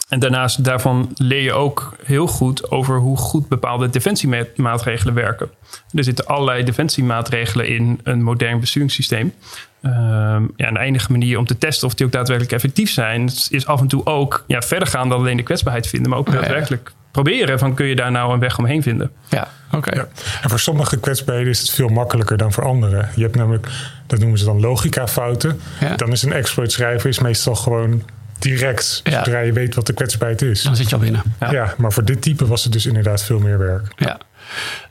[0.10, 5.50] en daarnaast daarvan leer je ook heel goed over hoe goed bepaalde defensiemaatregelen werken.
[5.92, 9.34] Er zitten allerlei defensiemaatregelen in een modern besturingssysteem.
[9.82, 13.66] Um, ja, de enige manier om te testen of die ook daadwerkelijk effectief zijn, is
[13.66, 16.92] af en toe ook ja, verder gaan dan alleen de kwetsbaarheid vinden, maar ook daadwerkelijk
[17.12, 19.12] proberen van kun je daar nou een weg omheen vinden.
[19.30, 19.96] Ja, oké.
[19.96, 20.08] Ja.
[20.42, 23.10] En voor sommige kwetsbaarheden is het veel makkelijker dan voor anderen.
[23.16, 23.68] Je hebt namelijk,
[24.08, 25.60] dat noemen ze dan logica-fouten.
[25.80, 25.96] Ja.
[25.96, 28.04] Dan is een exploit schrijver is meestal gewoon
[28.40, 29.24] direct, ja.
[29.24, 30.62] zodra je weet wat de kwetsbaarheid is.
[30.62, 31.24] Dan zit je al binnen.
[31.40, 31.52] Ja.
[31.52, 31.74] ja.
[31.78, 33.88] maar voor dit type was het dus inderdaad veel meer werk.
[33.96, 34.18] Ja.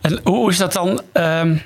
[0.00, 1.00] En hoe is dat dan?
[1.12, 1.60] Um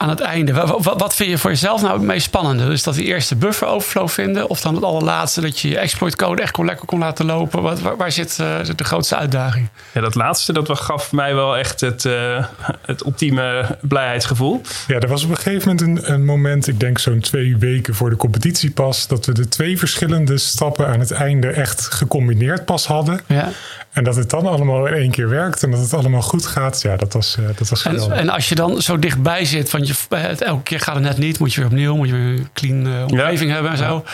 [0.00, 0.52] aan het einde.
[0.52, 2.66] Wat, wat, vind je voor jezelf nou het meest spannende?
[2.66, 4.48] Dus dat we eerst de buffer overflow vinden?
[4.48, 7.62] Of dan het allerlaatste dat je je exploit code echt lekker kon laten lopen?
[7.62, 9.68] Wat, waar, zit uh, de grootste uitdaging?
[9.92, 12.44] Ja, dat laatste dat gaf mij wel echt het, uh,
[12.82, 14.60] het ultieme blijheidsgevoel.
[14.86, 17.94] Ja, er was op een gegeven moment een, een, moment, ik denk zo'n twee weken
[17.94, 22.64] voor de competitie pas, dat we de twee verschillende stappen aan het einde echt gecombineerd
[22.64, 23.20] pas hadden.
[23.26, 23.48] Ja.
[23.92, 26.82] En dat het dan allemaal in één keer werkt en dat het allemaal goed gaat,
[26.82, 29.87] ja, dat was, uh, dat was en, en, als je dan zo dichtbij zit, want
[29.88, 32.22] je, het, elke keer gaat het net niet, moet je weer opnieuw, moet je weer
[32.22, 34.04] een clean uh, omgeving hebben en zo.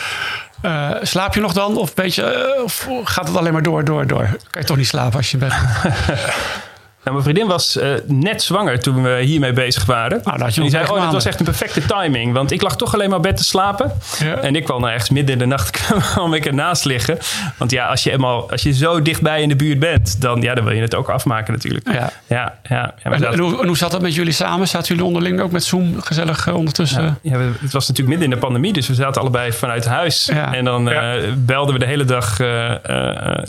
[0.61, 1.77] Uh, slaap je nog dan?
[1.77, 4.29] Of, beetje, of gaat het alleen maar door, door, door?
[4.49, 5.53] Kan je toch niet slapen als je bent?
[7.05, 10.21] Nou, mijn vriendin was uh, net zwanger toen we hiermee bezig waren.
[10.23, 12.33] Nou, dat je die zei, oh, dat was echt een perfecte timing.
[12.33, 13.91] Want ik lag toch alleen maar bed te slapen.
[14.19, 14.35] Ja.
[14.35, 17.17] En ik kwam nou echt midden in de nacht kwam ik ernaast liggen.
[17.57, 20.55] Want ja, als je, eenmaal, als je zo dichtbij in de buurt bent, dan, ja,
[20.55, 21.87] dan wil je het ook afmaken natuurlijk.
[21.91, 22.11] Ja.
[22.27, 24.67] Ja, ja, ja en, en, hoe, en, hoe, zat dat met jullie samen?
[24.67, 27.19] Zaten jullie onderling ook met Zoom gezellig uh, ondertussen?
[27.21, 30.29] Ja, we, het was natuurlijk midden in de pandemie, dus we zaten allebei vanuit huis.
[30.29, 32.37] En dan uh, belden we de hele dag,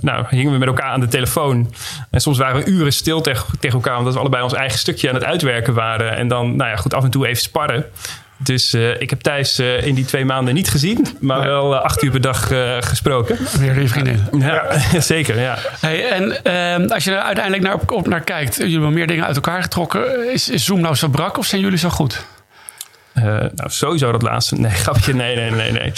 [0.01, 1.73] nou, hingen we met elkaar aan de telefoon.
[2.11, 5.09] En soms waren we uren stil tegen, tegen elkaar omdat we allebei ons eigen stukje
[5.09, 6.17] aan het uitwerken waren.
[6.17, 7.87] En dan, nou ja, goed, af en toe even sparren.
[8.39, 11.81] Dus uh, ik heb Thijs uh, in die twee maanden niet gezien, maar wel uh,
[11.81, 12.47] acht uur per dag
[12.81, 13.39] gesproken.
[13.59, 14.29] Weer je vriendin.
[14.39, 15.01] Ja, ja.
[15.15, 15.41] zeker.
[15.41, 15.59] Ja.
[15.81, 19.07] Hey, en ehm, als je er uiteindelijk naar, op, op naar kijkt, jullie hebben meer
[19.07, 20.33] dingen uit elkaar getrokken.
[20.33, 22.25] Is, is Zoom nou zo brak of zijn jullie zo goed?
[23.15, 24.55] nou, sowieso dat laatste.
[24.55, 25.15] Nee, grapje.
[25.15, 25.93] Nee, nee, nee, nee.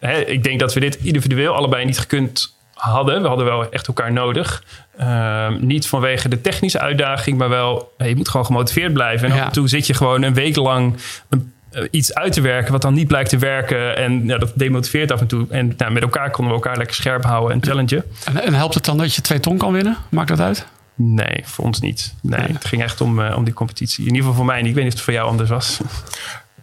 [0.00, 2.54] Hè, ik denk dat we dit individueel allebei niet gekund
[2.90, 3.22] hadden.
[3.22, 4.64] We hadden wel echt elkaar nodig.
[4.96, 9.28] Ehm, niet vanwege de technische uitdaging, maar wel, je moet gewoon gemotiveerd blijven.
[9.28, 9.40] En ja.
[9.40, 10.96] af en toe zit je gewoon een week lang
[11.28, 13.96] een, uh, iets uit te werken wat dan niet blijkt te werken.
[13.96, 15.46] En ja, dat demotiveert af en toe.
[15.50, 18.04] En nou, met elkaar konden we elkaar lekker scherp houden en challengen.
[18.24, 19.96] En, en, helpt het dan dat je twee ton kan winnen?
[20.08, 20.66] Maakt dat uit?
[20.94, 22.14] Nee, voor ons niet.
[22.22, 22.52] Nee, nee.
[22.52, 24.00] het ging echt om, uh, om die competitie.
[24.00, 24.68] In ieder geval voor mij niet.
[24.68, 25.80] Ik weet niet of het voor jou anders was.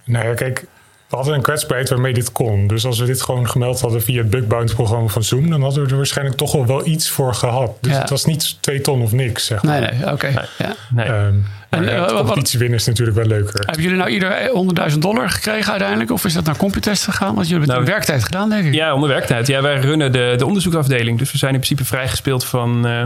[0.03, 0.65] Nou ja, kijk,
[1.09, 2.67] we hadden een kwetsbaarheid waarmee dit kon.
[2.67, 5.83] Dus als we dit gewoon gemeld hadden via het bug programma van Zoom, dan hadden
[5.83, 7.71] we er waarschijnlijk toch wel, wel iets voor gehad.
[7.81, 7.99] Dus ja.
[7.99, 9.79] het was niet twee ton of niks, zeg maar.
[9.79, 10.11] Nee, nee, oké.
[10.11, 10.31] Okay.
[10.57, 10.75] Ja.
[10.89, 11.07] Nee.
[11.07, 13.59] Um, en, uh, competitie winnen is natuurlijk wel leuker.
[13.65, 14.51] Hebben jullie nou ieder
[14.91, 16.11] 100.000 dollar gekregen uiteindelijk?
[16.11, 17.35] Of is dat naar Computest gegaan?
[17.35, 18.73] Want jullie hebben nou, werktijd gedaan, denk ik.
[18.73, 19.47] Ja, onder werktijd.
[19.47, 21.17] Ja, wij runnen de, de onderzoeksafdeling.
[21.17, 23.03] Dus we zijn in principe vrijgespeeld van uh,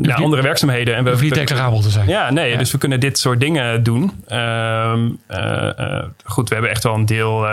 [0.00, 0.96] ja, andere werkzaamheden.
[0.96, 2.08] En we hoeven niet declarabel te zijn.
[2.08, 2.50] Ja, nee.
[2.50, 2.58] Ja.
[2.58, 4.02] Dus we kunnen dit soort dingen doen.
[4.32, 5.18] Um,
[6.24, 7.46] goed, we hebben echt wel een deel,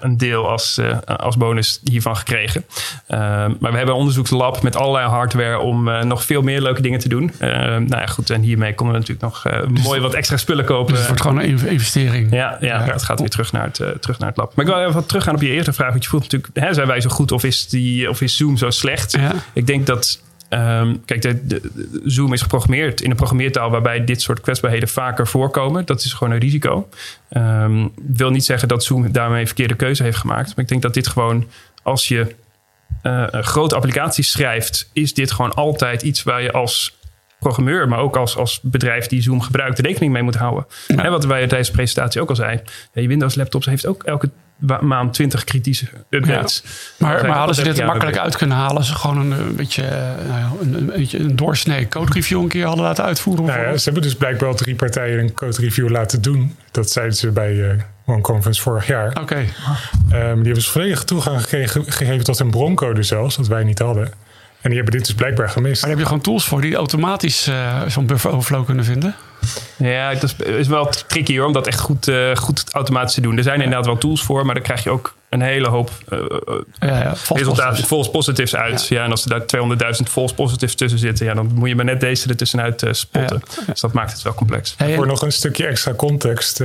[0.00, 2.64] een deel als, als bonus hiervan gekregen.
[3.08, 7.08] maar we hebben een onderzoekslab met allerlei hardware om nog veel meer leuke dingen te
[7.08, 7.32] doen.
[7.38, 8.30] nou ja, goed.
[8.30, 9.42] En hiermee konden we natuurlijk nog
[9.74, 10.92] dus mooi wat extra spullen kopen.
[10.92, 12.32] Dus het wordt gewoon een investering.
[12.32, 14.54] Ja, ja, het gaat weer terug naar, het, terug naar het lab.
[14.54, 15.90] Maar ik wil even wat teruggaan op je eerste vraag.
[15.90, 18.56] Want je voelt natuurlijk, hè, zijn wij zo goed of is, die, of is Zoom
[18.56, 19.12] zo slecht?
[19.12, 19.32] Ja.
[19.52, 21.70] Ik denk dat Um, kijk, de,
[22.04, 25.84] Zoom is geprogrammeerd in een programmeertaal waarbij dit soort kwetsbaarheden vaker voorkomen.
[25.86, 26.88] Dat is gewoon een risico.
[27.30, 30.48] Um, wil niet zeggen dat Zoom daarmee een verkeerde keuze heeft gemaakt.
[30.48, 31.46] Maar ik denk dat dit gewoon,
[31.82, 32.34] als je
[33.02, 36.98] uh, grote applicaties schrijft, is dit gewoon altijd iets waar je als
[37.38, 40.66] programmeur, maar ook als, als bedrijf die Zoom gebruikt, rekening mee moet houden.
[40.86, 41.04] Ja.
[41.04, 42.60] En wat wij tijdens de presentatie ook al zei.
[42.92, 44.30] Ja, je Windows laptops heeft ook elke
[44.80, 46.62] maand 20 kritische updates.
[46.64, 47.06] Ja.
[47.06, 48.84] Maar, maar hadden ze dit er makkelijk uit kunnen halen?
[48.84, 49.82] Ze gewoon een, een beetje
[50.28, 53.44] nou een, een, beetje een doorsnee code review een keer hadden laten uitvoeren?
[53.44, 56.56] Nou ja, ze hebben dus blijkbaar al drie partijen een code review laten doen.
[56.70, 57.70] Dat zeiden ze bij uh,
[58.06, 59.08] One Conference vorig jaar.
[59.08, 59.20] Oké.
[59.20, 59.42] Okay.
[60.30, 63.78] Um, die hebben ze volledige toegang gegeven, gegeven tot een broncode zelfs, wat wij niet
[63.78, 64.12] hadden.
[64.60, 65.80] En die hebben dit dus blijkbaar gemist.
[65.80, 69.14] Maar heb je gewoon tools voor die automatisch uh, zo'n buffer overflow kunnen vinden?
[69.76, 73.20] Ja, dat is, is wel tricky hoor, om dat echt goed, uh, goed automatisch te
[73.20, 73.36] doen.
[73.36, 76.18] Er zijn inderdaad wel tools voor, maar dan krijg je ook een hele hoop uh,
[76.78, 78.86] ja, ja, resultaten, false positives uit.
[78.86, 79.04] Ja.
[79.04, 82.00] en als er daar 200.000 false positives tussen zitten, ja, dan moet je maar net
[82.00, 83.42] deze er tussenuit uh, spotten.
[83.66, 84.76] Dus dat maakt het wel complex.
[84.94, 86.62] Voor nog een stukje extra context.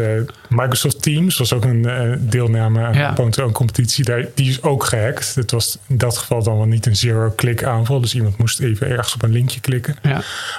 [0.50, 4.06] Microsoft Teams was ook een deelname aan de competitie.
[4.06, 5.36] Daar, die is ook gehackt.
[5.36, 8.02] Het was in dat geval dan wel niet een zero-click aanval.
[8.02, 9.96] Dus iemand moest even ergens op een linkje klikken.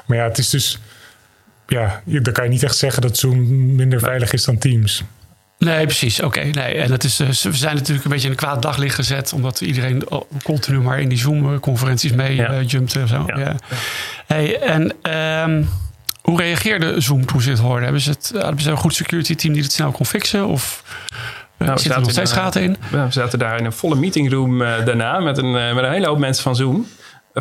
[0.06, 0.78] Maar ja, het is dus
[1.66, 5.04] ja, dan kan je niet echt zeggen dat Zoom minder veilig is dan Teams.
[5.58, 6.20] Nee, precies.
[6.20, 6.40] Oké.
[6.40, 6.74] Nee.
[6.74, 9.32] En het is, uh, we zijn natuurlijk een beetje in een kwaad daglicht gezet.
[9.32, 10.08] Omdat iedereen
[10.42, 12.52] continu maar in die Zoom-conferenties mee ja.
[12.52, 13.00] uh, jumpte.
[13.00, 13.24] En zo.
[13.26, 13.56] Ja.
[14.26, 15.12] Hey, en
[15.42, 15.68] um,
[16.20, 17.82] hoe reageerde Zoom toen ze het hoorden?
[17.82, 20.46] Hebben ze, het, hebben ze een goed security team die het snel kon fixen?
[20.46, 20.82] Of
[21.58, 22.76] nou, zitten er nog steeds gaten in?
[22.90, 26.42] We zaten daar in een volle meetingroom daarna met een, met een hele hoop mensen
[26.42, 26.86] van Zoom.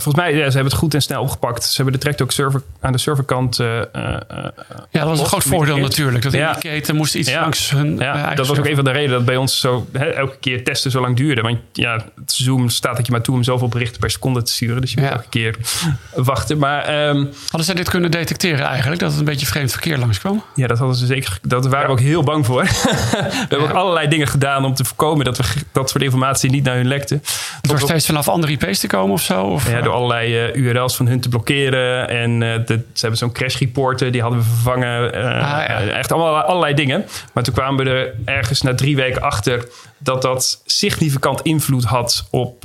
[0.01, 1.63] Volgens mij, ja, ze hebben het goed en snel opgepakt.
[1.63, 3.59] Ze hebben de direct ook server, aan de serverkant.
[3.59, 4.53] Uh, ja,
[4.91, 6.23] dat was een groot voordeel natuurlijk.
[6.23, 6.55] Dat ja.
[6.55, 7.97] indicator moest iets langs hun.
[7.97, 10.91] Ja, dat was ook een van de redenen dat bij ons zo elke keer testen
[10.91, 11.41] zo lang duurde.
[11.41, 14.81] Want ja, Zoom staat dat je maar toe om zoveel berichten per seconde te sturen.
[14.81, 15.57] Dus je moet elke keer
[16.13, 16.57] wachten.
[16.57, 19.01] Maar, um, hadden zij dit kunnen detecteren eigenlijk?
[19.01, 20.43] Dat het een beetje vreemd verkeer langskwam?
[20.55, 21.39] Ja, dat hadden ze zeker.
[21.41, 22.63] Dat waren we ook heel bang voor.
[22.63, 26.63] we hebben ook allerlei dingen gedaan om te voorkomen dat we dat soort informatie niet
[26.63, 27.21] naar hun lekte.
[27.61, 29.43] Door steeds vanaf andere IP's te komen of zo?
[29.43, 29.81] Of?
[29.83, 32.09] Door allerlei uh, URL's van hun te blokkeren.
[32.09, 35.17] En uh, de, ze hebben zo'n crash reporter, die hadden we vervangen.
[35.17, 35.97] Uh, ah.
[35.97, 37.05] Echt allemaal, allerlei dingen.
[37.33, 39.67] Maar toen kwamen we er ergens na drie weken achter
[39.97, 42.63] dat dat significant invloed had op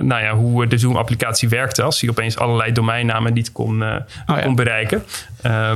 [0.00, 1.82] nou ja, hoe de Zoom-applicatie werkte.
[1.82, 5.04] Als hij opeens allerlei domeinnamen niet kon, oh, kon bereiken.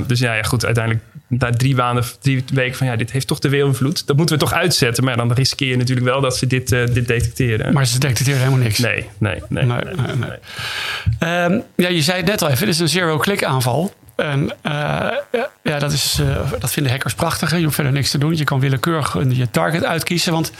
[0.06, 3.40] dus ja, ja, goed, uiteindelijk na drie, maanden, drie weken van ja, dit heeft toch
[3.40, 4.06] te veel invloed.
[4.06, 5.04] Dat moeten we toch uitzetten.
[5.04, 7.72] Maar dan riskeer je natuurlijk wel dat ze dit, dit detecteren.
[7.72, 8.78] Maar ze detecteren helemaal niks.
[8.78, 9.64] Nee, nee, nee.
[9.64, 10.38] nee, nee, nee.
[11.20, 13.92] Um, ja, je zei het net al even, het is een zero-click aanval.
[14.16, 15.08] En uh,
[15.62, 17.50] ja, dat, is, uh, dat vinden hackers prachtig.
[17.50, 17.56] Hè?
[17.56, 18.36] Je hoeft verder niks te doen.
[18.36, 20.32] Je kan willekeurig je target uitkiezen.
[20.32, 20.52] Want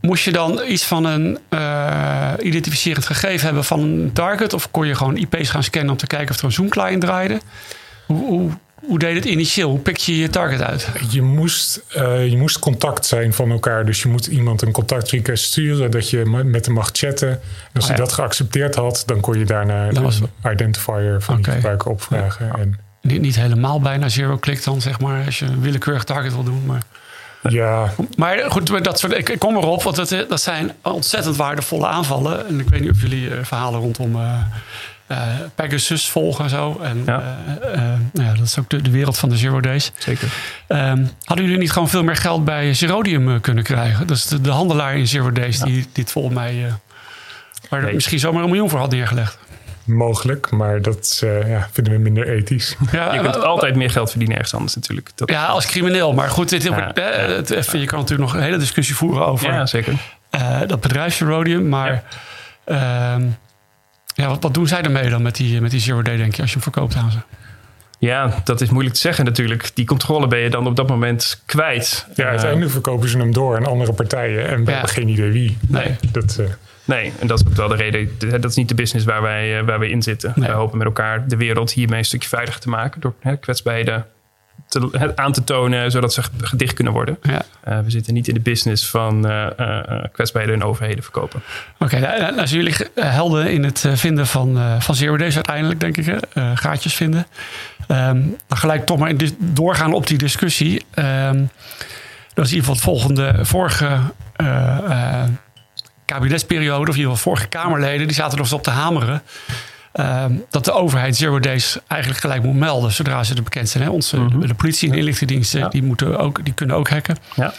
[0.00, 4.52] moest je dan iets van een uh, identificerend gegeven hebben van een target?
[4.52, 7.40] Of kon je gewoon IP's gaan scannen om te kijken of er een Zoom-client draaide?
[8.06, 8.50] Hoe, hoe,
[8.86, 9.70] hoe deed het initieel?
[9.70, 10.88] Hoe pik je je target uit?
[11.10, 13.86] Je moest, uh, je moest contact zijn van elkaar.
[13.86, 17.30] Dus je moet iemand een contactrequest sturen dat je met hem mag chatten.
[17.30, 17.40] En
[17.74, 21.44] als oh, hij dat geaccepteerd had, dan kon je daarna een identifier van okay.
[21.44, 22.46] die gebruiker opvragen.
[22.46, 22.58] Ja.
[22.58, 26.32] En, niet, niet helemaal bijna zero click dan, zeg maar, als je een willekeurig target
[26.32, 26.62] wil doen.
[26.66, 26.82] Maar...
[27.48, 27.92] Ja.
[28.16, 32.46] Maar goed, dat soort, ik, kom erop, want dat, dat zijn ontzettend waardevolle aanvallen.
[32.46, 34.38] En ik weet niet of jullie uh, verhalen rondom uh,
[35.54, 36.78] Pegasus volgen en zo.
[36.82, 37.38] En ja.
[37.64, 39.92] Uh, uh, ja, dat is ook de, de, wereld van de Zero Days.
[39.98, 40.28] Zeker.
[40.68, 44.06] Um, hadden jullie niet gewoon veel meer geld bij Zerodium kunnen krijgen?
[44.06, 46.72] Dat is de, de handelaar in Zero Days die dit volgens mij...
[47.68, 47.94] waar nee.
[47.94, 49.38] misschien zomaar een miljoen voor had neergelegd.
[49.84, 52.76] Mogelijk, maar dat ja, vinden we minder ethisch.
[52.92, 55.10] Ja, je kunt altijd meer geld verdienen ergens anders natuurlijk.
[55.14, 55.30] Dat...
[55.30, 56.12] Ja, als crimineel.
[56.12, 59.52] Maar goed, dit, ja, het, even, je kan natuurlijk nog een hele discussie voeren over
[59.52, 59.94] ja, zeker.
[60.66, 61.68] dat bedrijf Zerodium.
[61.68, 62.02] Maar...
[62.64, 63.22] Ehm,
[64.16, 66.42] ja, wat, wat doen zij ermee dan met die, met die Zero Day, denk je,
[66.42, 67.18] als je hem verkoopt aan ze?
[67.98, 69.70] Ja, dat is moeilijk te zeggen natuurlijk.
[69.74, 72.06] Die controle ben je dan op dat moment kwijt.
[72.14, 74.48] Ja, uiteindelijk verkopen ze hem door aan andere partijen.
[74.48, 74.72] En we ja.
[74.72, 75.58] hebben geen idee wie.
[75.68, 75.96] Nee.
[76.12, 76.46] Dat, uh...
[76.84, 78.10] nee, en dat is ook wel de reden.
[78.18, 80.32] Dat is niet de business waar wij, waar wij in zitten.
[80.36, 80.48] Nee.
[80.48, 83.00] Wij hopen met elkaar de wereld hiermee een stukje veiliger te maken.
[83.00, 84.06] Door hè, kwetsbaarheden
[84.68, 87.18] te, aan te tonen, zodat ze gedicht kunnen worden.
[87.22, 87.42] Ja.
[87.68, 89.80] Uh, we zitten niet in de business van uh, uh,
[90.12, 91.42] kwetsbaarheden en overheden verkopen.
[91.78, 95.80] Oké, okay, nou, nou zijn jullie helden in het vinden van, van zero days uiteindelijk,
[95.80, 96.18] denk ik.
[96.54, 97.26] Gaatjes vinden.
[97.88, 100.84] Um, dan gelijk toch maar doorgaan op die discussie.
[100.94, 101.50] Um,
[102.34, 103.34] dat is in ieder geval het volgende.
[103.44, 103.98] Vorige
[106.04, 109.22] kabinetsperiode, of in ieder geval vorige Kamerleden, die zaten nog eens op te hameren.
[109.96, 113.84] Ehm, dat de overheid Zero Days eigenlijk gelijk moet melden zodra ze er bekend zijn.
[113.84, 113.90] Hè?
[113.90, 114.46] Onze, mm -hmm.
[114.46, 117.16] de, politie en inlichtingendiensten die, moeten ook, die kunnen ook hacken.
[117.34, 117.52] Ja.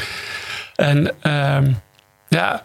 [0.75, 0.97] En
[1.57, 1.79] um,
[2.27, 2.61] ja,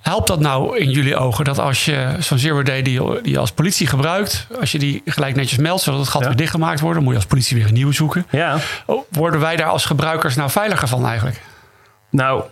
[0.00, 3.38] helpt dat nou in jullie ogen dat als je zo'n Zero Day die, die je
[3.38, 6.28] als politie gebruikt, als je die gelijk netjes meldt zodat het gat ja.
[6.28, 8.26] weer dichtgemaakt wordt, dan moet je als politie weer een nieuwe zoeken.
[8.30, 8.56] Ja.
[8.86, 11.40] Oh, worden wij daar als gebruikers nou veiliger van eigenlijk?
[12.10, 12.42] Nou,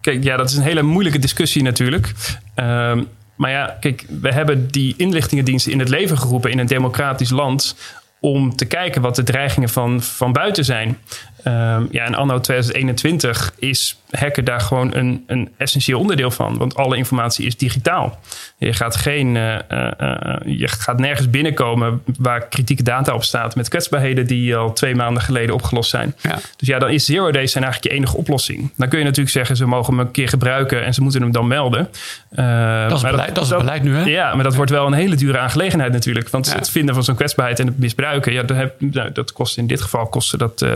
[0.00, 2.12] kijk, ja, dat is een hele moeilijke discussie natuurlijk.
[2.54, 3.08] Um,
[3.40, 7.76] maar ja, kijk, we hebben die inlichtingendiensten in het leven geroepen in een democratisch land
[8.18, 10.98] om te kijken wat de dreigingen van, van buiten zijn.
[11.44, 16.58] Um, ja, en anno 2021 is hacken daar gewoon een, een essentieel onderdeel van.
[16.58, 18.18] Want alle informatie is digitaal.
[18.58, 23.54] Je gaat, geen, uh, uh, je gaat nergens binnenkomen waar kritieke data op staat...
[23.56, 26.14] met kwetsbaarheden die al twee maanden geleden opgelost zijn.
[26.20, 26.38] Ja.
[26.56, 28.72] Dus ja, dan is Zero Days zijn eigenlijk je enige oplossing.
[28.76, 30.84] Dan kun je natuurlijk zeggen, ze mogen hem een keer gebruiken...
[30.84, 31.88] en ze moeten hem dan melden.
[32.32, 34.02] Uh, dat is, beleid, dat, dat is het beleid nu, hè?
[34.04, 36.28] Ja, maar dat wordt wel een hele dure aangelegenheid natuurlijk.
[36.28, 36.54] Want ja.
[36.54, 38.32] het vinden van zo'n kwetsbaarheid en het misbruiken...
[38.32, 40.66] Ja, dat, heb, nou, dat kost in dit geval kostte dat,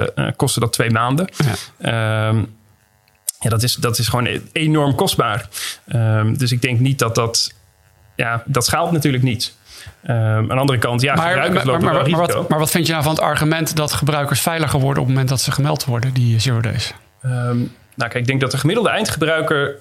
[0.55, 1.29] kostte dat twee maanden.
[1.79, 2.29] Ja.
[2.29, 2.57] Um,
[3.39, 5.49] ja, dat, is, dat is gewoon enorm kostbaar.
[5.95, 7.53] Um, dus ik denk niet dat dat...
[8.17, 9.55] Ja, dat schaalt natuurlijk niet.
[10.07, 12.39] Um, aan de andere kant, ja, maar, gebruikers maar, lopen maar, maar, risico.
[12.39, 15.15] wat, maar wat vind je nou van het argument dat gebruikers veiliger worden op het
[15.15, 16.95] moment dat ze gemeld worden, die zero days?
[17.25, 17.31] Um,
[17.95, 19.77] nou, kijk, ik denk dat de gemiddelde eindgebruiker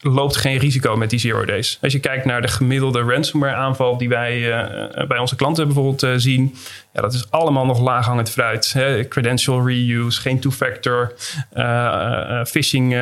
[0.00, 1.78] loopt geen risico met die zero days.
[1.82, 6.02] Als je kijkt naar de gemiddelde ransomware aanval die wij uh, bij onze klanten bijvoorbeeld
[6.02, 6.54] uh, zien,
[6.92, 8.72] ja, dat is allemaal nog laaghangend fruit.
[8.72, 9.08] Hè?
[9.08, 11.14] Credential reuse, geen two-factor,
[11.56, 12.96] uh, phishing.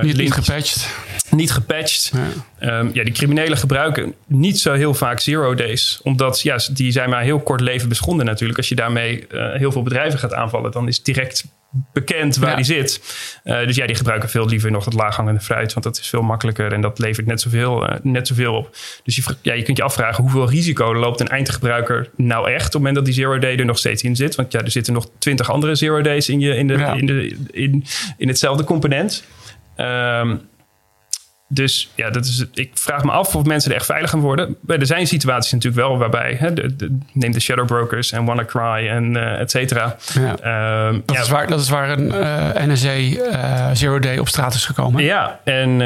[0.00, 0.88] niet, niet gepatcht.
[1.30, 2.12] Niet gepatcht.
[2.60, 2.78] Ja.
[2.78, 6.00] Um, ja, die criminelen gebruiken niet zo heel vaak zero days.
[6.02, 8.58] Omdat ja, die zijn maar heel kort leven beschonden natuurlijk.
[8.58, 11.44] Als je daarmee heel veel bedrijven gaat aanvallen, dan is direct
[11.92, 12.56] bekend waar ja.
[12.56, 13.00] die zit.
[13.44, 16.22] Uh, dus ja, die gebruiken veel liever nog het laaghangende fruit, want dat is veel
[16.22, 18.76] makkelijker en dat levert net zoveel, uh, net zoveel op.
[19.04, 22.72] Dus je, ja, je kunt je afvragen hoeveel risico loopt een eindgebruiker nou echt op
[22.72, 24.34] het moment dat die zero day er nog steeds in zit.
[24.34, 26.92] Want ja, er zitten nog twintig andere zero days in, je, in, de, ja.
[26.92, 27.84] in, de, in,
[28.16, 29.24] in hetzelfde component.
[29.76, 30.40] Um,
[31.48, 34.56] dus ja, dat is, ik vraag me af of mensen er echt veilig gaan worden.
[34.66, 38.88] Er zijn situaties natuurlijk wel waarbij, hè, de, de, neem de shadow brokers en WannaCry
[38.88, 39.96] en uh, et cetera.
[40.14, 40.86] Ja.
[40.86, 41.22] Um, dat, ja.
[41.22, 45.02] is waar, dat is waar een uh, NSA uh, Zero Day op straat is gekomen.
[45.02, 45.76] Ja, en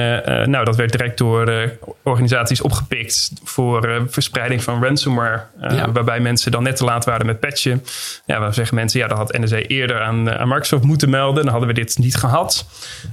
[0.51, 5.43] nou, dat werd direct door organisaties opgepikt voor verspreiding van ransomware.
[5.61, 5.93] Ja.
[5.93, 7.85] Waarbij mensen dan net te laat waren met patchen.
[8.27, 11.43] Ja, dan zeggen mensen, ja, dat had NSA eerder aan, aan Microsoft moeten melden.
[11.43, 12.67] Dan hadden we dit niet gehad.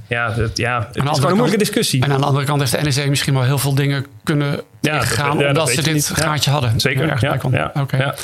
[0.08, 2.02] Ja, dat, ja het is gewoon een moeilijke discussie.
[2.02, 5.00] En aan de andere kant heeft de NSA misschien wel heel veel dingen kunnen ja,
[5.00, 6.10] gaan ja, omdat ze dit niet.
[6.14, 6.58] gaatje ja.
[6.58, 6.80] hadden.
[6.80, 8.14] Zeker, ja, ja, okay.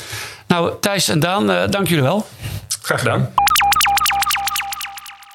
[0.47, 2.27] Nou, Thijs en Daan, uh, dank jullie wel.
[2.81, 3.29] Graag gedaan.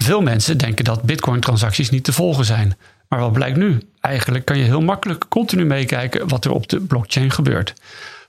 [0.05, 2.77] Veel mensen denken dat bitcoin-transacties niet te volgen zijn.
[3.09, 3.83] Maar wat blijkt nu?
[4.01, 7.75] Eigenlijk kan je heel makkelijk continu meekijken wat er op de blockchain gebeurt.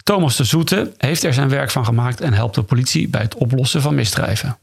[0.04, 3.36] Thomas de Zoete heeft er zijn werk van gemaakt en helpt de politie bij het
[3.36, 4.58] oplossen van misdrijven.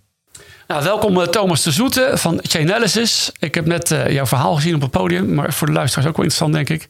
[0.67, 3.33] Nou, welkom uh, Thomas de Zoete van Chainalysis.
[3.39, 6.17] Ik heb net uh, jouw verhaal gezien op het podium, maar voor de luisteraars ook
[6.17, 6.89] wel interessant, denk ik.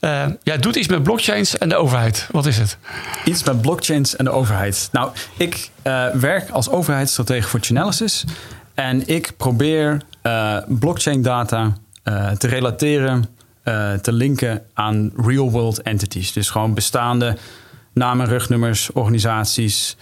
[0.00, 2.28] Uh, jij doet iets met blockchains en de overheid.
[2.30, 2.78] Wat is het?
[3.24, 4.88] Iets met blockchains en de overheid.
[4.92, 5.70] Nou, ik
[6.12, 8.24] werk als overheidsstratege voor Chainalysis.
[8.74, 10.02] En ik probeer
[10.66, 11.72] blockchain data
[12.38, 13.24] te relateren,
[14.02, 16.32] te linken aan real-world entities.
[16.32, 17.36] Dus gewoon bestaande
[17.92, 19.96] namen, rugnummers, organisaties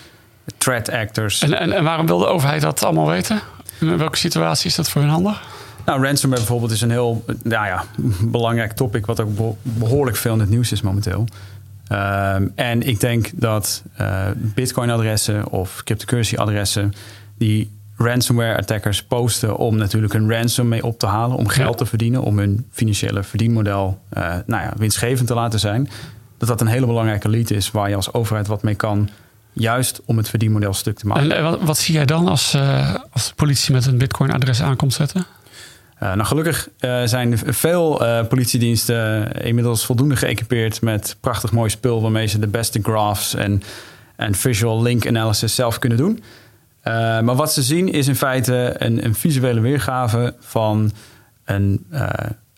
[0.59, 1.43] threat actors.
[1.43, 3.41] En, en, en, waarom wil de overheid dat allemaal weten?
[3.81, 5.43] In welke situatie is dat voor hun handig?
[5.85, 7.85] Nou, ransomware bijvoorbeeld is een heel nou ja,
[8.21, 9.07] belangrijk topic...
[9.07, 11.27] wat ook behoorlijk veel in het nieuws is momenteel.
[11.93, 16.93] Um, en ik denk dat uh, Bitcoin-adressen of cryptocurrency-adressen...
[17.39, 21.37] die ransomware-attackers posten om natuurlijk een ransom mee op te halen...
[21.37, 21.77] om geld ja.
[21.77, 25.89] te verdienen, om hun financiële verdienmodel uh, nou ja, winstgevend te laten zijn...
[26.39, 29.09] dat dat een hele belangrijke lead is waar je als overheid wat mee kan
[29.53, 31.37] juist om het verdienmodel stuk te maken.
[31.37, 34.93] En wat, wat zie jij dan als, uh, als de politie met een bitcoin-adres aankomt
[34.93, 35.27] zetten?
[36.03, 42.27] Uh, nou, gelukkig uh, zijn veel politiediensten inmiddels voldoende geëquipeerd met prachtig mooi spul waarmee
[42.27, 43.63] ze de beste graphs en,
[44.17, 46.23] en visual link analysis zelf kunnen doen.
[47.25, 50.93] maar wat ze zien is in feite een, een visuele weergave van
[51.45, 51.87] een,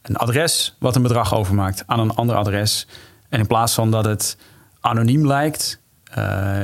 [0.02, 2.86] een adres wat een bedrag overmaakt aan een ander adres.
[3.28, 4.36] En in plaats van dat het
[4.80, 5.78] anoniem lijkt,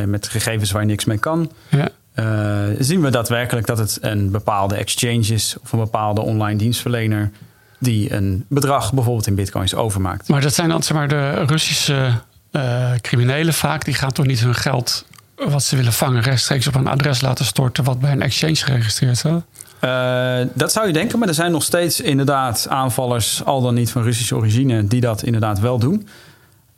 [0.06, 1.52] met gegevens waar je niks mee kan.
[1.68, 1.88] Ja.
[2.14, 7.30] Uh, zien we daadwerkelijk dat het een bepaalde exchange is of een bepaalde online dienstverlener
[7.78, 10.28] die een bedrag bijvoorbeeld in bitcoins overmaakt.
[10.28, 12.12] Maar dat zijn dan zeg maar de Russische
[12.52, 15.04] uh, criminelen vaak, die gaan toch niet hun geld
[15.48, 19.16] wat ze willen vangen rechtstreeks op een adres laten storten wat bij een exchange geregistreerd
[19.16, 19.44] staat?
[19.84, 23.90] Uh, dat zou je denken, maar er zijn nog steeds inderdaad aanvallers, al dan niet
[23.90, 26.08] van Russische origine, die dat inderdaad wel doen.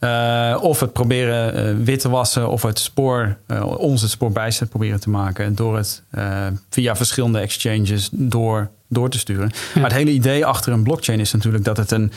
[0.05, 4.33] Uh, of het proberen uh, wit te wassen of het spoor, uh, ons het spoor
[4.33, 6.03] bijzet proberen te maken door het
[6.71, 9.51] via verschillende exchanges door, door te sturen.
[9.53, 9.81] Ja.
[9.81, 12.13] Maar het hele idee achter een blockchain is natuurlijk dat het een,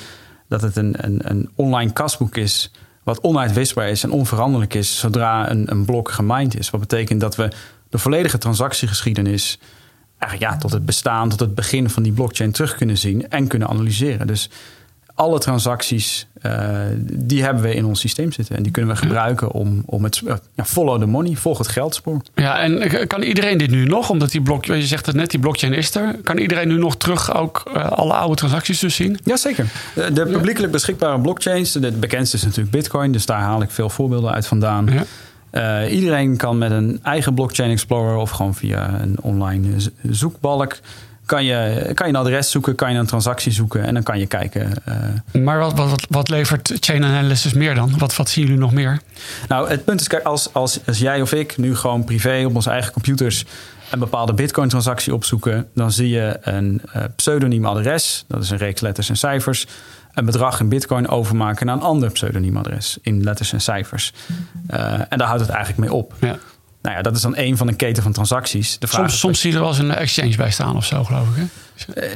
[0.47, 2.71] dat het een, een, een online kasboek is
[3.03, 6.69] wat onuitwisbaar is en onveranderlijk is zodra een, een blok gemined is.
[6.69, 7.51] Wat betekent dat we
[7.89, 9.59] de volledige transactiegeschiedenis
[10.17, 13.47] eigenlijk ja, tot het bestaan, tot het begin van die blockchain terug kunnen zien en
[13.47, 14.27] kunnen analyseren.
[14.27, 14.49] Dus
[15.15, 16.69] alle transacties, uh,
[17.01, 18.55] die hebben we in ons systeem zitten.
[18.55, 20.21] En die kunnen we gebruiken om, om het
[20.55, 22.21] ja, follow the money, volg het geldspoor.
[22.35, 24.09] Ja, en kan iedereen dit nu nog?
[24.09, 26.15] Omdat die blok, je zegt het net, die blockchain is er.
[26.23, 29.19] Kan iedereen nu nog terug ook uh, alle oude transacties dus zien?
[29.23, 29.67] Jazeker.
[29.95, 33.11] De, de publiekelijk beschikbare blockchains, de bekendste is natuurlijk Bitcoin.
[33.11, 34.89] Dus daar haal ik veel voorbeelden uit vandaan.
[34.91, 35.03] Ja.
[35.85, 39.67] Uh, iedereen kan met een eigen blockchain explorer of gewoon via een online
[40.09, 40.77] zoekbalk
[41.25, 44.19] kan je, kan je een adres zoeken, kan je een transactie zoeken en dan kan
[44.19, 44.71] je kijken.
[45.33, 45.43] Uh...
[45.43, 47.97] Maar wat, wat, wat levert chain analysis meer dan?
[47.97, 48.99] Wat, wat zien jullie nog meer?
[49.47, 52.55] Nou, het punt is, kijk, als, als, als jij of ik nu gewoon privé op
[52.55, 53.45] onze eigen computers
[53.91, 58.81] een bepaalde Bitcoin-transactie opzoeken, dan zie je een uh, pseudoniem adres, dat is een reeks
[58.81, 59.67] letters en cijfers,
[60.13, 64.13] een bedrag in Bitcoin overmaken naar een ander pseudoniem adres in letters en cijfers.
[64.73, 66.13] Uh, en daar houdt het eigenlijk mee op.
[66.19, 66.37] Ja.
[66.85, 68.79] Nou ja, dat is dan één van een keten van transacties.
[68.79, 71.03] De vraag soms, soms zie je er wel eens een exchange bij staan of zo,
[71.03, 71.35] geloof ik.
[71.35, 72.07] Hè?
[72.07, 72.15] Uh,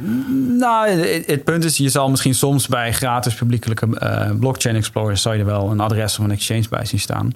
[0.58, 0.88] nou,
[1.26, 5.40] het, punt is, je zal misschien soms bij gratis publiekelijke uh, blockchain explorers zou je
[5.40, 7.32] er wel een adres of een exchange bij zien staan.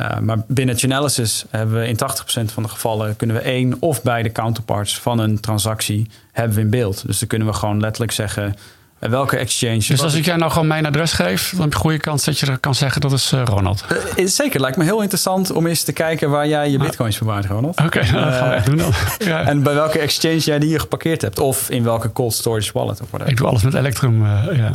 [0.00, 4.02] Uh, maar binnen Chainalysis hebben we in 80% van de gevallen kunnen we één of
[4.02, 7.06] beide counterparts van een transactie hebben we in beeld.
[7.06, 8.54] Dus dan kunnen we gewoon letterlijk zeggen
[8.98, 9.84] welke exchange.
[9.86, 12.24] Dus als ik jij nou gewoon mijn adres geef, dan heb je een goede kans
[12.24, 13.84] dat je kan zeggen dat is uh, Ronald.
[14.16, 17.46] Uh, zeker, lijkt me heel interessant om eens te kijken waar jij je bitcoins verwaart,
[17.46, 17.78] Ronald.
[17.78, 18.92] Oké, okay, nou, dat gaan we echt doen dan.
[19.28, 19.42] ja.
[19.42, 21.38] En bij welke exchange jij die hier geparkeerd hebt.
[21.38, 23.32] Of in welke cold storage wallet of whatever.
[23.32, 24.70] Ik doe alles met Electrum, uh, ja.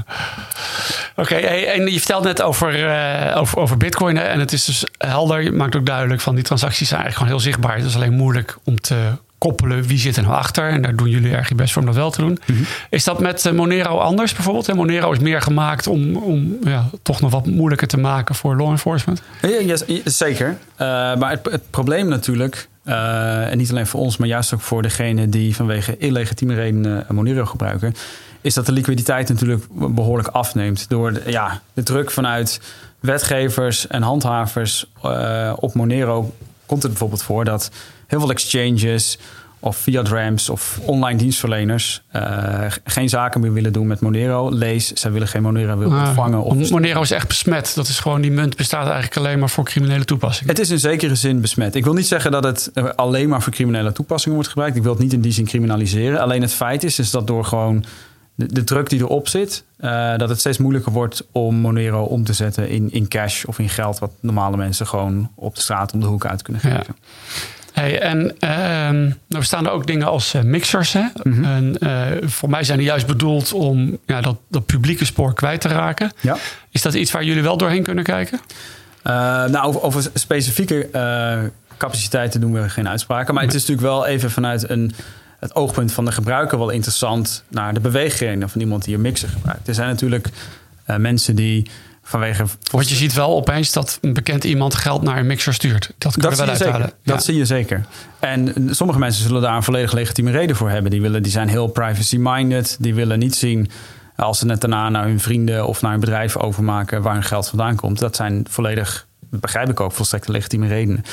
[1.15, 2.67] Oké, okay, en je vertelt net over,
[3.35, 4.17] over, over bitcoin.
[4.17, 7.41] En het is dus helder, je maakt ook duidelijk van die transacties zijn eigenlijk gewoon
[7.41, 7.77] heel zichtbaar.
[7.77, 9.11] Het is alleen moeilijk om te
[9.43, 10.69] koppelen wie zit er nou achter.
[10.69, 12.39] En daar doen jullie erg je best voor om dat wel te doen.
[12.45, 12.63] Mhm.
[12.89, 14.69] Is dat met eh, Monero anders bijvoorbeeld?
[14.69, 18.55] En Monero is meer gemaakt om, om ja, toch nog wat moeilijker te maken voor
[18.55, 19.21] law enforcement?
[19.41, 20.47] Ja, zeker.
[20.47, 20.57] Uh,
[21.15, 24.81] maar het, het, probleem natuurlijk, uh, en niet alleen voor ons, maar juist ook voor
[24.81, 27.95] degene die vanwege illegitieme redenen Monero gebruiken,
[28.41, 30.89] is dat de liquiditeit natuurlijk behoorlijk afneemt.
[30.89, 32.61] Door de, ja, de druk vanuit
[32.99, 34.85] wetgevers en handhavers
[35.55, 36.33] op Monero
[36.65, 37.71] komt het bijvoorbeeld voor dat
[38.07, 39.17] heel veel exchanges
[39.63, 44.49] of fiat ramps of online dienstverleners uh, geen zaken meer willen doen met Monero.
[44.49, 46.43] Lees, zij willen geen Monero willen ah, ontvangen.
[46.43, 47.71] Of Monero is echt besmet.
[47.75, 50.49] Dat is gewoon, die munt bestaat eigenlijk alleen maar voor criminele toepassingen.
[50.49, 51.75] Het is in zekere zin besmet.
[51.75, 54.75] Ik wil niet zeggen dat het eh, alleen maar voor criminele toepassingen wordt gebruikt.
[54.75, 56.19] Ik wil het niet in die zin criminaliseren.
[56.19, 57.85] Alleen het feit is, is dat door gewoon
[58.35, 62.33] de, druk die erop zit, uh, dat het steeds moeilijker wordt om Monero om te
[62.33, 65.99] zetten in, in cash of in geld, wat normale mensen gewoon op de straat om
[65.99, 66.85] de hoek uit kunnen geven.
[66.87, 66.93] Ja.
[67.73, 70.93] Hey, en uh, er bestaan er ook dingen als uh, mixers.
[70.93, 71.03] Hè?
[71.23, 71.43] Mhm.
[71.43, 75.61] en, uh, voor mij zijn die juist bedoeld om ja, dat, dat publieke spoor kwijt
[75.61, 76.11] te raken.
[76.21, 76.37] Ja.
[76.69, 78.39] Is dat iets waar jullie wel doorheen kunnen kijken?
[79.03, 79.13] Uh,
[79.45, 80.89] nou, over, over specifieke
[81.77, 83.33] capaciteiten doen we geen uitspraken.
[83.33, 84.93] Maar het is natuurlijk wel even vanuit een,
[85.39, 89.29] het oogpunt van de gebruiker wel interessant naar de beweeggenen van iemand die een mixer
[89.29, 89.67] gebruikt.
[89.67, 90.29] Er zijn natuurlijk
[90.97, 91.69] mensen die
[92.03, 92.45] Vanwege...
[92.71, 95.93] Want je ziet wel opeens dat een bekend iemand geld naar een mixer stuurt.
[95.97, 96.91] Dat kan je wel uithalen.
[97.03, 97.85] Dat zie je zeker.
[98.19, 100.91] En sommige mensen zullen daar een volledig legitieme reden voor hebben.
[100.91, 102.77] Die, willen, die zijn heel privacy-minded.
[102.79, 103.69] Die willen niet zien
[104.15, 107.47] als ze het daarna naar hun vrienden of naar hun bedrijf overmaken waar hun geld
[107.47, 107.99] vandaan komt.
[107.99, 111.03] Dat zijn volledig, begrijp ik ook, volstrekt legitieme redenen.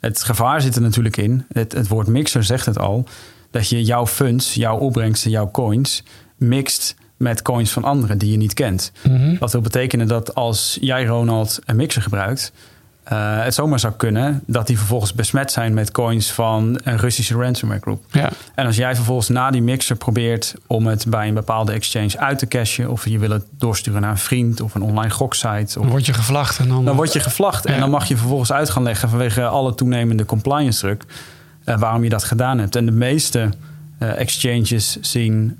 [0.00, 1.46] Het gevaar zit er natuurlijk in.
[1.52, 3.06] Het, het woord mixer zegt het al.
[3.50, 6.02] Dat je jouw funds, jouw opbrengsten, jouw coins
[6.36, 8.92] mixt met coins van anderen die je niet kent.
[9.08, 12.52] Mm Wat wil betekenen dat als jij, Ronald, een mixer gebruikt,
[13.12, 17.34] uh, het zomaar zou kunnen dat die vervolgens besmet zijn met coins van een Russische
[17.34, 18.04] ransomware groep.
[18.10, 18.30] Ja.
[18.54, 22.38] En als jij vervolgens na die mixer probeert om het bij een bepaalde exchange uit
[22.38, 25.78] te cashen, of je wil het doorsturen naar een vriend of een online goksite.
[25.78, 26.58] Of, dan word je gevlacht.
[26.58, 27.66] En dan, dan word je gevlacht.
[27.66, 31.04] En dan mag je vervolgens uit gaan leggen vanwege alle toenemende compliance druk.
[31.64, 32.76] Uh, waarom je dat gedaan hebt.
[32.76, 33.48] En de meeste
[33.98, 35.58] uh, exchanges zien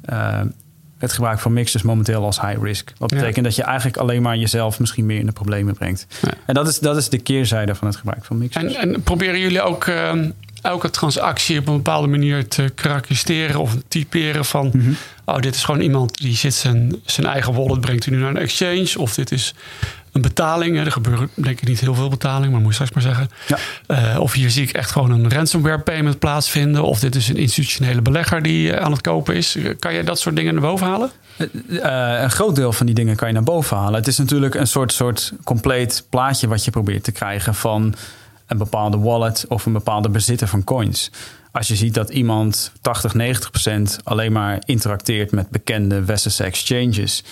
[0.98, 2.92] het gebruik van mixers momenteel als high risk.
[2.98, 6.06] Wat betekent dat je eigenlijk alleen maar jezelf misschien meer in de problemen brengt.
[6.46, 8.74] En dat is, dat is de keerzijde van het gebruik van mixers.
[8.74, 10.12] En, en proberen jullie ook uh,
[10.62, 14.70] elke transactie op een bepaalde manier te karakteriseren of typeren van...
[14.72, 14.92] Mhm.
[15.24, 18.30] oh, dit is gewoon iemand die zit zijn, zijn eigen wallet, brengt hij nu naar
[18.30, 18.92] een exchange...
[18.96, 19.54] of dit is
[20.16, 20.78] een betaling.
[20.78, 23.30] Er gebeuren denk ik niet heel veel betalingen, maar moet je straks maar zeggen.
[23.46, 24.12] Ja.
[24.14, 26.82] Uh, of hier zie ik echt gewoon een ransomware payment plaatsvinden.
[26.82, 29.58] Of dit is een institutionele belegger die uh, aan het kopen is.
[29.78, 31.10] Kan je dat soort dingen naar boven halen?
[31.68, 33.94] Uh, een groot deel van die dingen kan je naar boven halen.
[33.94, 37.94] Het is natuurlijk een soort, soort compleet plaatje wat je probeert te krijgen van
[38.46, 41.10] een bepaalde wallet of een bepaalde bezitter van coins.
[41.52, 47.22] Als je ziet dat iemand 80, 90 procent alleen maar interacteert met bekende westerse exchanges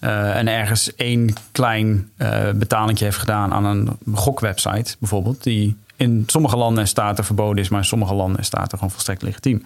[0.00, 6.24] uh, en ergens één klein uh, betalingje heeft gedaan aan een gokwebsite bijvoorbeeld, die in
[6.26, 9.64] sommige landen en staten verboden is, maar in sommige landen en staten gewoon volstrekt legitiem.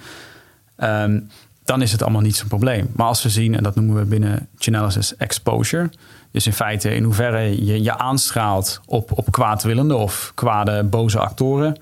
[0.78, 1.28] Um,
[1.64, 2.90] dan is het allemaal niet zo'n probleem.
[2.92, 5.90] Maar als we zien, en dat noemen we binnen Chainalysis exposure,
[6.30, 11.76] dus in feite in hoeverre je je aanstraalt op, op kwaadwillende of kwade boze actoren.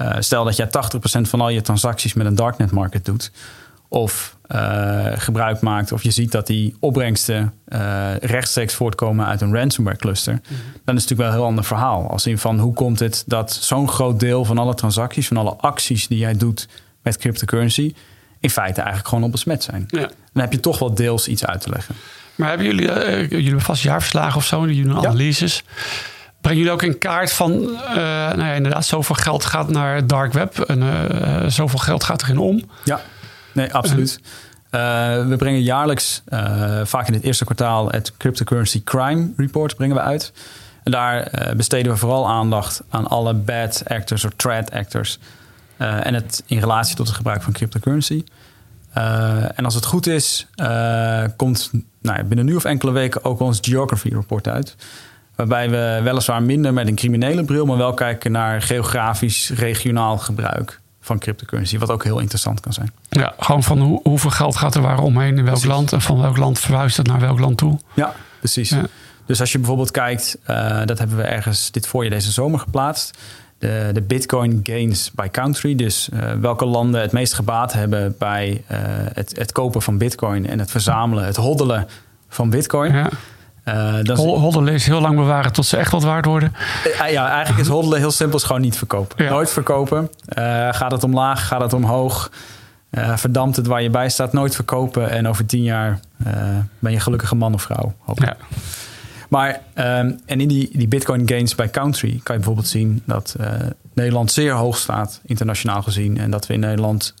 [0.00, 0.70] Uh, stel dat jij 80%
[1.20, 3.32] van al je transacties met een darknet market doet
[3.88, 4.36] of
[5.14, 10.32] gebruik maakt, of je ziet dat die opbrengsten uh, rechtstreeks voortkomen uit een ransomware cluster,
[10.32, 10.52] mhm.
[10.84, 12.10] dan is het natuurlijk wel een heel ander verhaal.
[12.10, 15.54] Als in van hoe komt het dat zo'n groot deel van alle transacties, van alle
[15.56, 16.68] acties die jij doet
[17.02, 17.94] met cryptocurrency,
[18.40, 19.84] in feite eigenlijk gewoon op besmet zijn.
[19.88, 20.00] Ja.
[20.32, 21.94] Dan heb je toch wel deels iets uit te leggen.
[22.34, 25.64] Maar hebben jullie, uh, jullie hebben vast jaarverslagen of zo, jullie doen analyses.
[26.40, 30.32] Brengen jullie ook in kaart van, uh, nou ja, inderdaad, zoveel geld gaat naar dark
[30.32, 32.62] web en uh, zoveel geld gaat erin om?
[32.84, 33.00] Ja,
[33.52, 34.20] nee, absoluut.
[35.28, 36.22] we brengen jaarlijks,
[36.84, 40.32] vaak in het eerste kwartaal, het Cryptocurrency Crime Report brengen we uit.
[40.82, 45.18] En daar besteden we vooral aandacht aan alle bad actors of threat actors.
[45.76, 48.24] en het in relatie tot het gebruik van cryptocurrency.
[49.54, 50.46] en als het goed is,
[51.36, 54.76] komt nou, binnen nu of enkele weken ook ons Geography Report uit.
[55.34, 60.80] Waarbij we weliswaar minder met een criminele bril, maar wel kijken naar geografisch, regionaal gebruik
[61.02, 61.78] van cryptocurrency.
[61.78, 62.92] Wat ook heel interessant kan zijn.
[63.08, 66.20] Ja, gewoon van hoe, hoeveel geld gaat er waar omheen in welk land en van
[66.20, 67.78] welk land verhuist het naar welk land toe.
[67.94, 68.74] Ja, precies.
[69.26, 73.18] Dus als je bijvoorbeeld kijkt, uh, dat hebben we ergens dit voorjaar deze zomer geplaatst.
[73.58, 75.74] De, de Bitcoin gains by country.
[75.74, 78.78] Dus uh, welke landen het meest gebaat hebben bij uh,
[79.12, 81.88] het, het kopen van Bitcoin en het verzamelen, het hoddelen
[82.28, 82.94] van Bitcoin.
[82.94, 83.10] Ja.
[83.64, 86.54] Uh, hoddelen is heel lang bewaren tot ze echt wat waard worden.
[86.86, 89.28] Uh, ja, eigenlijk is hoddelen heel simpel is gewoon niet verkopen.
[89.28, 90.10] Nooit verkopen.
[90.38, 92.30] Uh, gaat het omlaag, gaat het omhoog.
[93.14, 95.10] verdampt het waar je bij staat, nooit verkopen.
[95.10, 96.00] En over tien jaar
[96.78, 97.94] ben je gelukkige man of vrouw.
[98.14, 98.36] Ja.
[99.28, 103.36] Maar um, en in die, die Bitcoin gains by country kan je bijvoorbeeld zien dat
[103.94, 106.18] Nederland zeer hoog staat, internationaal gezien.
[106.18, 107.14] En dat we in Nederland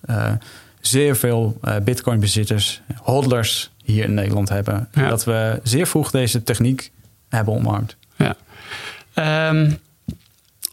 [0.80, 4.88] zeer veel Bitcoin bezitters, hodlers hier in Nederland hebben.
[4.92, 6.90] Dat we zeer vroeg deze techniek
[7.28, 7.96] hebben omarmd.
[8.16, 8.36] Ja.
[9.48, 9.78] Um,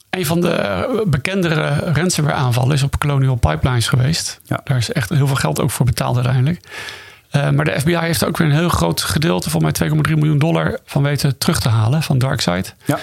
[0.09, 4.39] een van de bekendere ransomware aanvallen is op Colonial Pipelines geweest.
[4.43, 4.61] Ja.
[4.63, 6.59] Daar is echt heel veel geld ook voor betaald uiteindelijk.
[7.35, 10.37] Uh, maar de FBI heeft ook weer een heel groot gedeelte, volgens mij 2,3 miljoen
[10.37, 12.65] dollar, van weten terug te halen van DarkSide.
[12.85, 12.99] Ja.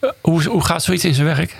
[0.00, 1.56] Uh, hoe, hoe gaat zoiets in zijn werk?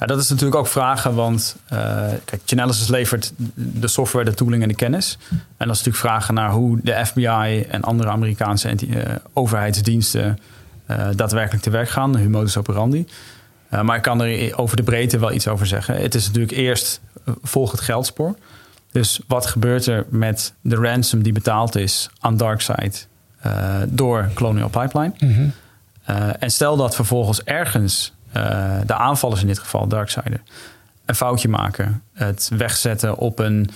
[0.00, 1.78] Ja, dat is natuurlijk ook vragen, want uh,
[2.24, 5.18] kijk, Chainalysis levert de software, de tooling en de kennis.
[5.30, 10.38] En dat is natuurlijk vragen naar hoe de FBI en andere Amerikaanse uh, overheidsdiensten
[10.90, 13.06] uh, daadwerkelijk te werk gaan, hun modus operandi.
[13.82, 15.96] maar ik kan er over de breedte wel iets over zeggen.
[15.96, 17.00] Het is natuurlijk eerst
[17.42, 18.34] volg het geldspoor.
[18.92, 22.96] Dus wat gebeurt er met de ransom die betaald is aan DarkSide
[23.88, 25.12] door Colonial Pipeline?
[25.18, 25.52] Mm -hmm.
[26.38, 30.40] en stel dat vervolgens ergens uh, de aanvallers in dit geval, Darksider,
[31.04, 32.02] een foutje maken.
[32.12, 33.70] Het wegzetten op een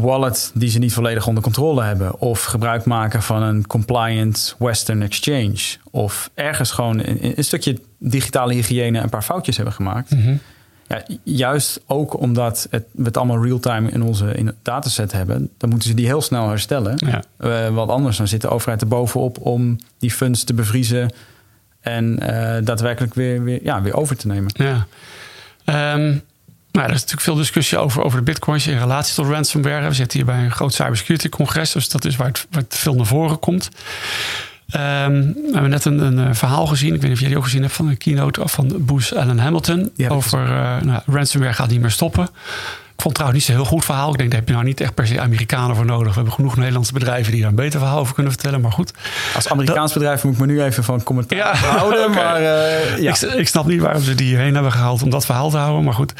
[0.00, 2.20] wallet die ze niet volledig onder controle hebben.
[2.20, 5.76] Of gebruik maken van een compliant Western exchange.
[5.90, 10.10] Of ergens gewoon een, een stukje digitale hygiëne een paar foutjes hebben gemaakt.
[10.10, 10.36] Mhm.
[10.86, 15.70] ja, juist ook omdat het, we het allemaal real-time in onze in dataset hebben, dan
[15.70, 16.94] moeten ze die heel snel herstellen.
[16.96, 17.24] Ja.
[17.40, 21.10] Uh, want anders dan zit de overheid er bovenop om die funds te bevriezen
[21.84, 24.50] en uh, daadwerkelijk weer, weer, ja, weer over te nemen.
[24.54, 24.86] Ja.
[25.94, 26.22] Um,
[26.70, 29.88] nou, er is natuurlijk veel discussie over, over de bitcoins in relatie tot ransomware.
[29.88, 32.76] We zitten hier bij een groot cybersecurity congres, dus dat is waar het, waar het
[32.76, 33.68] veel naar voren komt.
[34.74, 37.44] Um, we hebben net een, een, eh, verhaal gezien, ik weet niet of jullie ook
[37.44, 39.90] gezien hebben, van een keynote van Bruce Allen Hamilton.
[40.08, 42.28] over uh, nou, ransomware gaat niet meer stoppen.
[42.96, 44.10] Ik vond het trouwens niet zo'n heel goed verhaal.
[44.10, 46.08] Ik denk, daar heb je nou niet echt per se Amerikanen voor nodig.
[46.08, 48.60] We hebben genoeg Nederlandse bedrijven die daar een beter verhaal over kunnen vertellen.
[48.60, 48.92] Maar goed.
[49.34, 52.10] Als Amerikaans bedrijf moet ik me nu even van commentaar ja, houden.
[52.14, 53.10] Maar, uh, ja.
[53.10, 55.84] ik, ik, snap niet waarom ze die hierheen hebben gehaald om dat verhaal te houden.
[55.84, 56.12] Maar goed.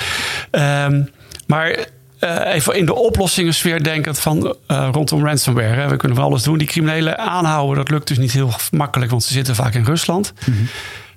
[0.51, 1.09] Um,
[1.47, 1.87] maar
[2.21, 5.81] uh, even in de oplossingens denkend van uh, rondom ransomware.
[5.81, 5.89] Hè.
[5.89, 6.59] We kunnen van alles doen.
[6.59, 10.33] Die criminelen aanhouden, dat lukt dus niet heel makkelijk, want ze zitten vaak in Rusland.
[10.47, 10.69] Mm -hmm.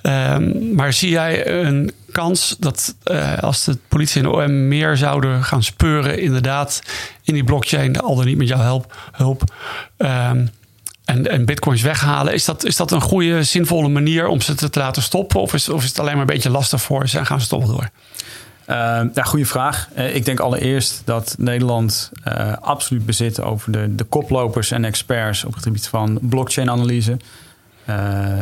[0.02, 5.44] Um, maar zie jij een kans dat uh, als de politie en OM meer zouden
[5.44, 6.82] gaan speuren, inderdaad,
[7.24, 9.54] in die blockchain, al dan niet met jouw hulp,
[9.98, 10.50] um,
[11.06, 14.70] en, en bitcoins weghalen, is dat, is dat een goede, zinvolle manier om ze te,
[14.70, 15.42] te laten stoppen?
[15.42, 17.48] Of is, of is het alleen maar een beetje lastig voor ze en gaan ze
[17.48, 17.90] toch door?
[18.70, 18.76] Uh,
[19.14, 19.90] ja, goede vraag.
[19.98, 22.12] Uh, ik denk allereerst dat Nederland
[22.62, 27.18] absoluut bezit over de, de koplopers en experts op het gebied van blockchain-analyse.
[27.90, 28.42] Uh,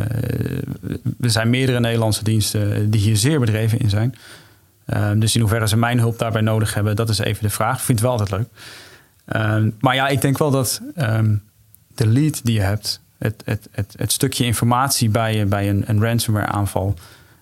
[1.20, 4.16] er zijn meerdere Nederlandse diensten die hier zeer bedreven in zijn.
[4.88, 7.78] Uh, dus in hoeverre ze mijn hulp daarbij nodig hebben, dat is even de vraag.
[7.78, 8.48] Ik vind het wel altijd leuk.
[9.36, 11.44] Uh, maar ja, ik denk wel dat um,
[11.96, 16.46] de lead die je hebt, het, het, het, stukje informatie bij, bij een, een ransomware
[16.46, 16.94] aanval,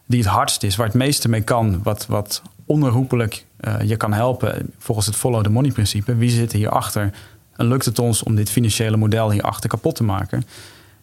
[0.05, 3.45] die het hardst is, waar het meeste mee kan, wat, wat onherroepelijk
[3.83, 6.15] je kan helpen volgens het follow the money principe.
[6.15, 7.11] Wie zit hierachter?
[7.55, 10.43] En lukt het ons om dit financiële model hierachter kapot te maken?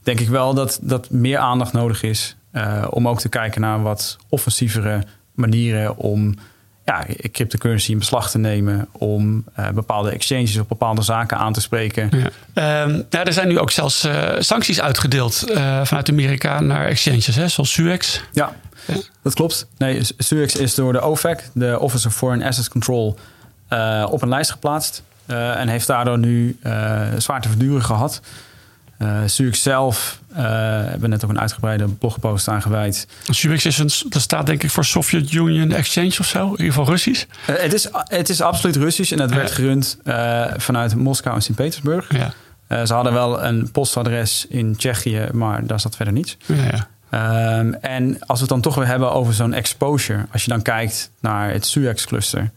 [0.02, 3.82] Denk ik wel dat, dat meer aandacht nodig is uh, om ook te kijken naar
[3.82, 5.02] wat offensievere
[5.34, 6.34] manieren om
[6.84, 11.60] ja, cryptocurrency in beslag te nemen, om uh, bepaalde exchanges op bepaalde zaken aan te
[11.60, 12.10] spreken.
[12.54, 12.82] Ja.
[12.82, 15.44] Um, nou, er zijn nu ook zelfs uh, sancties uitgedeeld
[15.82, 18.22] vanuit Amerika naar exchanges, hè, zoals Suex.
[18.32, 18.52] Ja,
[18.86, 19.66] ja, dat klopt.
[19.78, 23.18] Nee, Suex is door de OFAC, de Office of Foreign Assets Control,
[24.06, 26.58] op een lijst geplaatst en heeft daardoor nu
[27.18, 28.20] zwaar te verduren gehad.
[29.02, 33.06] Uh, zelf uh, hebben we net ook een uitgebreide blogpost aan gewijd.
[33.30, 36.66] Suix is een, dat staat denk ik voor Soviet Union Exchange of zo, in ieder
[36.66, 37.24] geval Russisch.
[37.50, 39.98] Uh, het, is, het is absoluut Russisch en het werd gerund
[40.56, 42.10] vanuit Moskou en Sint-Petersburg.
[42.68, 42.86] Ja.
[42.86, 46.36] ze hadden wel een postadres in Tsjechië, maar daar zat verder niets.
[46.46, 50.50] Ja, um, en als we het dan toch weer hebben over zo'n exposure, als je
[50.50, 52.50] dan kijkt naar het Suez-cluster,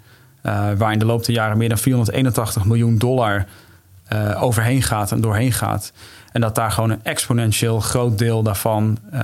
[0.78, 3.46] waar in de loop der jaren meer dan 481 miljoen dollar
[4.39, 5.91] overheen gaat en doorheen gaat.
[6.34, 9.21] En dat daar gewoon een exponentieel groot deel daarvan uh,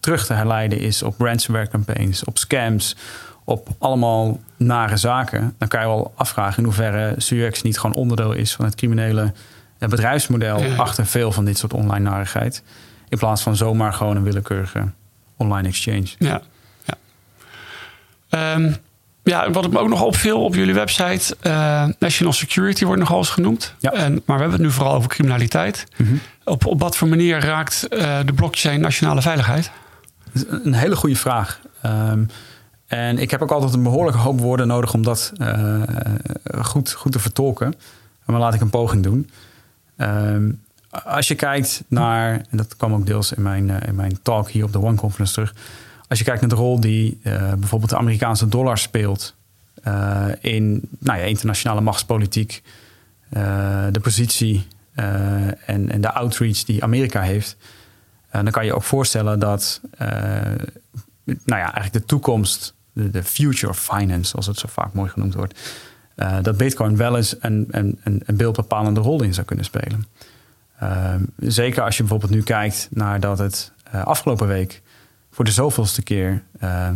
[0.00, 2.96] terug te herleiden is op ransomware campaigns, op scams,
[3.44, 5.54] op allemaal nare zaken.
[5.58, 9.32] Dan kan je wel afvragen in hoeverre Suex niet gewoon onderdeel is van het criminele
[9.78, 12.62] eh, bedrijfsmodel achter veel van dit soort online narigheid.
[13.08, 14.90] In plaats van zomaar gewoon een willekeurige
[15.36, 16.08] online exchange.
[16.18, 16.42] Ja,
[16.84, 18.54] ja.
[18.54, 18.76] Um,
[19.30, 23.28] ja, wat me ook nog opviel op jullie website, uh, National Security wordt nogal eens
[23.28, 23.74] genoemd.
[23.78, 23.92] Ja.
[23.92, 25.86] En, maar we hebben het nu vooral over criminaliteit.
[25.96, 26.20] Mm -hmm.
[26.44, 29.70] op, op wat voor manier raakt uh, de blockchain nationale veiligheid?
[30.48, 31.60] Een hele goede vraag.
[31.86, 32.28] Um,
[32.86, 35.82] en ik heb ook altijd een behoorlijke hoop woorden nodig om dat uh,
[36.60, 37.74] goed, goed te vertolken.
[38.24, 39.30] Maar laat ik een poging doen.
[39.96, 40.62] Um,
[41.04, 44.64] als je kijkt naar, en dat kwam ook deels in mijn, in mijn talk hier
[44.64, 45.54] op de One Conference terug
[46.08, 49.34] als je kijkt naar de rol die uh, bijvoorbeeld de Amerikaanse dollar speelt
[49.86, 52.62] uh, in nou ja, internationale machtspolitiek,
[53.30, 53.40] uh,
[53.90, 57.56] de positie en, en, de outreach die Amerika heeft,
[58.30, 59.80] dan kan je ook voorstellen dat
[61.24, 65.10] nou ja, eigenlijk de toekomst, de, de, future of finance, zoals het zo vaak mooi
[65.10, 65.60] genoemd wordt,
[66.42, 70.06] dat Bitcoin wel eens een, een, een beeldbepalende rol in zou kunnen spelen.
[71.36, 74.82] zeker als je bijvoorbeeld nu kijkt naar dat het afgelopen week
[75.36, 76.88] voor de zoveelste keer uh,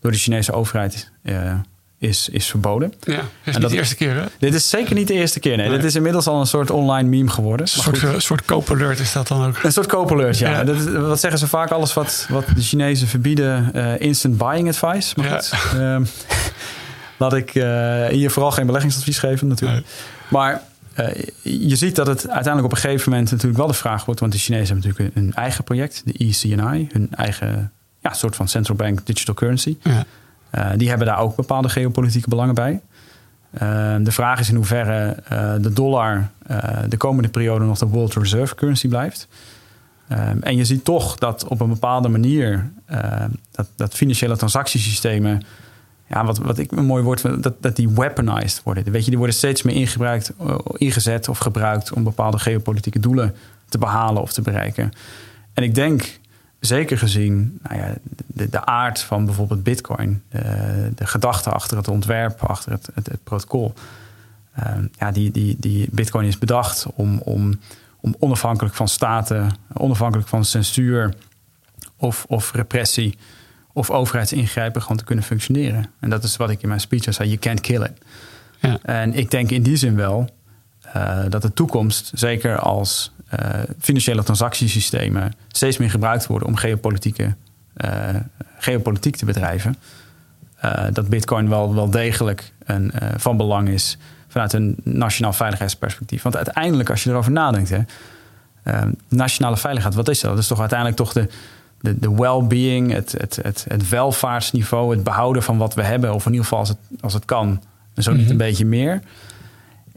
[0.00, 1.52] door de Chinese overheid uh,
[1.98, 2.92] is, is verboden.
[3.00, 3.14] Ja,
[3.44, 4.24] dit is niet de eerste keer hè?
[4.38, 5.56] Dit is zeker niet de eerste keer.
[5.56, 5.76] Nee, nee.
[5.76, 7.66] dit is inmiddels al een soort online meme geworden.
[7.66, 9.62] Een soort, een soort koopalert is dat dan ook?
[9.62, 10.50] Een soort koopalert, ja.
[10.50, 10.64] ja.
[10.64, 11.70] Dat, wat zeggen ze vaak?
[11.70, 15.14] Alles wat, wat de Chinezen verbieden, uh, instant buying advice.
[15.16, 15.40] Maar ja.
[15.40, 16.00] goed, uh,
[17.16, 17.50] laat ik
[18.10, 19.80] hier vooral geen beleggingsadvies geven natuurlijk.
[19.80, 19.90] Nee.
[20.28, 20.62] Maar
[21.00, 21.08] uh,
[21.42, 24.32] je ziet dat het uiteindelijk op een gegeven moment natuurlijk wel de vraag wordt, want
[24.32, 28.76] de Chinezen hebben natuurlijk een eigen project, de ECNI, hun eigen ja, soort van central
[28.76, 29.76] bank digital currency.
[29.82, 30.04] Ja.
[30.54, 32.80] Uh, die hebben daar ook bepaalde geopolitieke belangen bij.
[33.54, 33.60] Uh,
[34.00, 35.16] de vraag is in hoeverre
[35.60, 36.30] de dollar
[36.88, 39.28] de komende periode nog de world reserve currency blijft.
[40.40, 42.70] en je ziet toch dat op een bepaalde manier
[43.50, 45.42] dat, dat financiële transactiesystemen
[46.08, 48.92] ja, wat, wat ik een mooi woord dat, dat die weaponized worden.
[48.92, 50.32] Weet je, die worden steeds meer ingebruikt,
[50.72, 53.34] ingezet of gebruikt om bepaalde geopolitieke doelen
[53.68, 54.92] te behalen of te bereiken.
[55.52, 56.18] En ik denk,
[56.60, 57.94] zeker gezien nou ja,
[58.26, 63.06] de, de aard van bijvoorbeeld Bitcoin, de, de gedachte achter het ontwerp, achter het, het,
[63.06, 63.74] het protocol.
[64.58, 64.64] Uh,
[64.98, 67.58] ja, die, die, die Bitcoin is bedacht om, om,
[68.00, 71.14] om onafhankelijk van staten, onafhankelijk van censuur
[71.96, 73.18] of, of repressie
[73.72, 75.90] of overheidsingrijpen gewoon te kunnen functioneren.
[76.00, 77.92] En dat is wat ik in mijn speech zei: you can't kill it.
[78.60, 78.78] Ja.
[78.82, 80.30] En ik denk in die zin wel
[80.96, 83.12] uh, dat de toekomst, zeker als
[83.78, 87.34] financiële transactiesystemen steeds meer gebruikt worden om geopolitieke,
[87.76, 87.90] uh,
[88.58, 89.76] geopolitiek te bedrijven,
[90.92, 93.98] dat Bitcoin wel, wel degelijk een, van belang is
[94.28, 96.22] vanuit een nationaal veiligheidsperspectief.
[96.22, 97.80] Want uiteindelijk, als je erover nadenkt, hè,
[99.08, 100.30] nationale veiligheid, wat is dat?
[100.30, 101.28] Dat is toch uiteindelijk toch de,
[101.80, 106.26] de, de well-being, het, het, het, het welvaartsniveau, het behouden van wat we hebben, of
[106.26, 107.62] in ieder geval als het, als het kan,
[107.94, 108.30] en zo niet mhm.
[108.30, 109.00] een beetje meer.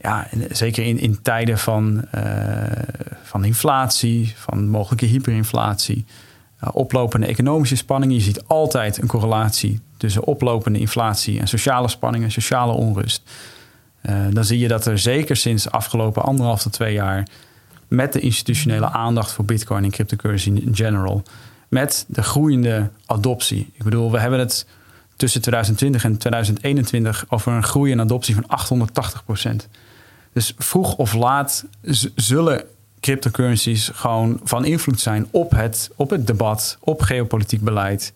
[0.01, 2.23] Ja, zeker in, in tijden van, uh,
[3.23, 6.05] van inflatie, van mogelijke hyperinflatie,
[6.63, 8.15] uh, oplopende economische spanningen.
[8.15, 13.21] Je ziet altijd een correlatie tussen oplopende inflatie en sociale spanningen, sociale onrust.
[14.01, 17.27] Uh, dan zie je dat er zeker sinds afgelopen anderhalf tot twee jaar
[17.87, 21.23] met de institutionele aandacht voor Bitcoin en cryptocurrency in general
[21.67, 23.69] met de groeiende adoptie.
[23.73, 24.65] Ik bedoel, we hebben het
[25.15, 29.67] tussen 2020 en 2021 over een groei en adoptie van 880 procent.
[30.33, 31.65] Dus vroeg of laat
[32.15, 32.63] zullen
[32.99, 38.13] cryptocurrencies gewoon van invloed zijn op het, op het debat, op geopolitiek beleid.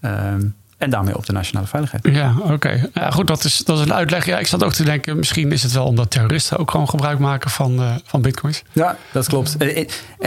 [0.00, 2.06] Um, en daarmee op de nationale veiligheid.
[2.06, 2.88] Ja, oké.
[2.94, 4.26] Ja, goed, dat is, dat is een uitleg.
[4.26, 7.18] Ja, ik zat ook te denken, misschien is het wel omdat terroristen ook gewoon gebruik
[7.18, 8.62] maken van, uh, van bitcoins.
[8.72, 9.56] Ja, dat klopt.
[9.56, 9.86] En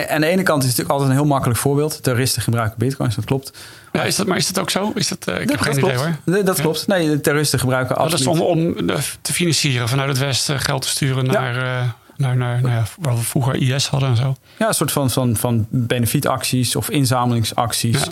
[0.09, 2.03] aan de ene kant is het natuurlijk altijd een heel makkelijk voorbeeld.
[2.03, 3.57] Terroristen gebruiken bitcoins, dat klopt.
[3.91, 4.91] Ja, is dat, maar is dat ook zo?
[4.95, 6.15] Is dat, uh, ik dat, heb geen idee hoor.
[6.23, 6.87] Nee, dat klopt.
[6.87, 8.11] Nee, terroristen gebruiken alles.
[8.11, 8.75] Dat is om, om
[9.21, 11.55] te financieren, vanuit het Westen geld te sturen naar...
[11.55, 11.89] Uh,
[12.19, 14.35] naar, naar nou ja, waar we vroeger IS hadden en zo.
[14.57, 18.07] Ja, een soort van, van, van benefietacties of inzamelingsacties.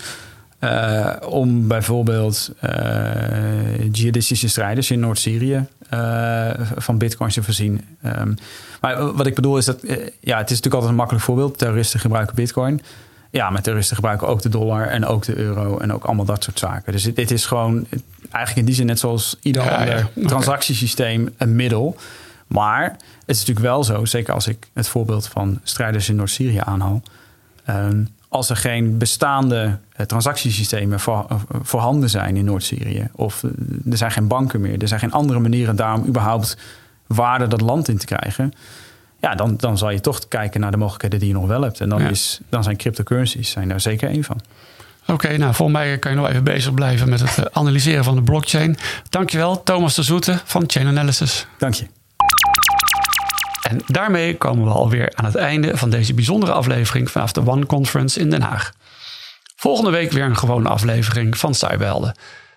[0.60, 5.66] Uh, om bijvoorbeeld uh, jihadistische strijders in Noord-Syrië
[6.78, 7.82] van bitcoins te voorzien.
[8.06, 8.36] Um,
[8.82, 9.82] maar wat ik bedoel is dat,
[10.20, 11.58] ja, het is natuurlijk altijd een makkelijk voorbeeld.
[11.58, 12.82] Terroristen gebruiken bitcoin.
[13.32, 16.44] Ja, maar terroristen gebruiken ook de dollar en ook de euro en ook allemaal dat
[16.44, 16.92] soort zaken.
[16.92, 17.88] Dus dit, is gewoon
[18.32, 21.98] eigenlijk in die zin net zoals ieder ander transactiesysteem een middel.
[22.48, 26.62] Maar het is natuurlijk wel zo, zeker als ik het voorbeeld van strijders in Noord-Syrië
[26.64, 27.02] aanhaal.
[27.66, 33.52] Ehm, als er geen bestaande uh, transactiesystemen voor, uh, voorhanden zijn in Noord-Syrië, of uh,
[33.92, 36.58] er zijn geen banken meer, er zijn geen andere manieren daarom überhaupt
[37.08, 38.54] waarde dat land in te krijgen,
[39.22, 41.82] ja, dan, dan zal je toch kijken naar de mogelijkheden die je nog wel hebt.
[41.82, 44.40] En dan, is, dan zijn cryptocurrencies zijn daar zeker één van.
[45.08, 48.22] Oké, nou volgens mij kan je nog even bezig blijven met het analyseren van de
[48.22, 48.78] blockchain.
[49.10, 51.48] Dankjewel, Thomas de Zoete van Chain Analysis.
[51.58, 51.97] Dank je.
[53.68, 57.66] En daarmee komen we alweer aan het einde van deze bijzondere aflevering vanaf de One
[57.66, 58.74] Conference in Den Haag.
[59.56, 62.16] Volgende week weer een gewone aflevering van Cyberhelden.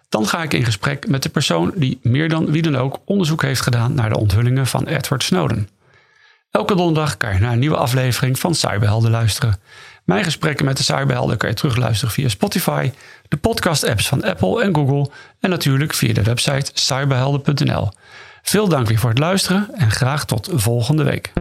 [0.08, 3.42] Dan ga ik in gesprek met de persoon die meer dan wie dan ook onderzoek
[3.42, 5.68] heeft gedaan naar de onthullingen van Edward Snowden.
[6.50, 9.60] Elke donderdag kan je naar een nieuwe aflevering van Cyberhelden luisteren.
[10.04, 12.92] Mijn gesprekken met de Cyberhelden kan je terugluisteren via Spotify,
[13.28, 17.90] de podcast-apps van Apple en Google en natuurlijk via de website cyberhelden.nl.
[18.50, 21.32] Veel dank weer voor het luisteren en graag tot volgende week.